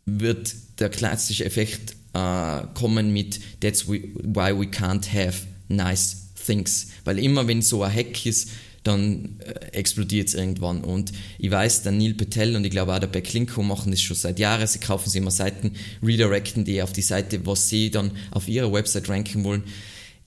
wird 0.06 0.54
der 0.78 0.88
klassische 0.88 1.44
Effekt 1.44 1.94
äh, 2.14 2.62
kommen 2.74 3.12
mit 3.12 3.40
That's 3.60 3.86
why 3.88 4.52
we 4.58 4.66
can't 4.66 5.12
have 5.12 5.46
nice 5.68 6.28
things. 6.46 6.88
Weil 7.04 7.18
immer 7.18 7.46
wenn 7.46 7.62
so 7.62 7.82
ein 7.82 7.94
Hack 7.94 8.26
ist, 8.26 8.50
dann 8.82 9.38
äh, 9.40 9.72
explodiert 9.72 10.28
es 10.28 10.34
irgendwann. 10.34 10.82
Und 10.82 11.12
ich 11.38 11.50
weiß, 11.50 11.82
der 11.82 11.92
Neil 11.92 12.14
Patel 12.14 12.56
und 12.56 12.64
ich 12.64 12.70
glaube 12.70 12.94
auch 12.94 12.98
der 12.98 13.08
Backlinko 13.08 13.62
machen 13.62 13.90
das 13.90 14.00
schon 14.00 14.16
seit 14.16 14.38
Jahren. 14.38 14.66
Sie 14.66 14.78
kaufen 14.78 15.10
sich 15.10 15.20
immer 15.20 15.30
Seiten, 15.30 15.72
redirecten 16.02 16.64
die 16.64 16.82
auf 16.82 16.92
die 16.92 17.02
Seite, 17.02 17.44
was 17.46 17.68
sie 17.68 17.90
dann 17.90 18.12
auf 18.30 18.48
ihrer 18.48 18.72
Website 18.72 19.08
ranken 19.08 19.44
wollen. 19.44 19.64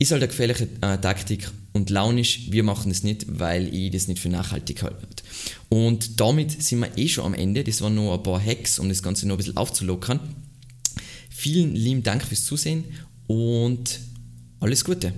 Ist 0.04 0.12
halt 0.12 0.22
eine 0.22 0.30
gefährliche 0.30 0.68
äh, 0.82 0.98
Taktik 0.98 1.50
und 1.74 1.90
launisch, 1.90 2.52
wir 2.52 2.64
machen 2.64 2.92
es 2.92 3.04
nicht, 3.04 3.26
weil 3.28 3.74
ich 3.74 3.92
das 3.92 4.08
nicht 4.08 4.20
für 4.20 4.30
nachhaltig 4.30 4.84
halte. 4.84 5.08
Und 5.70 6.20
damit 6.20 6.62
sind 6.62 6.80
wir 6.80 6.98
eh 6.98 7.08
schon 7.08 7.26
am 7.26 7.34
Ende. 7.34 7.64
Das 7.64 7.82
waren 7.82 7.96
nur 7.96 8.14
ein 8.14 8.24
paar 8.24 8.44
Hacks, 8.44 8.80
um 8.80 8.90
das 8.90 9.02
Ganze 9.02 9.28
noch 9.28 9.36
ein 9.36 9.38
bisschen 9.38 9.58
aufzulockern. 9.58 10.20
Vielen 11.30 11.76
lieben 11.76 12.04
Dank 12.04 12.24
fürs 12.24 12.46
Zusehen 12.46 12.84
und 13.28 14.00
alles 14.60 14.86
Gute. 14.86 15.14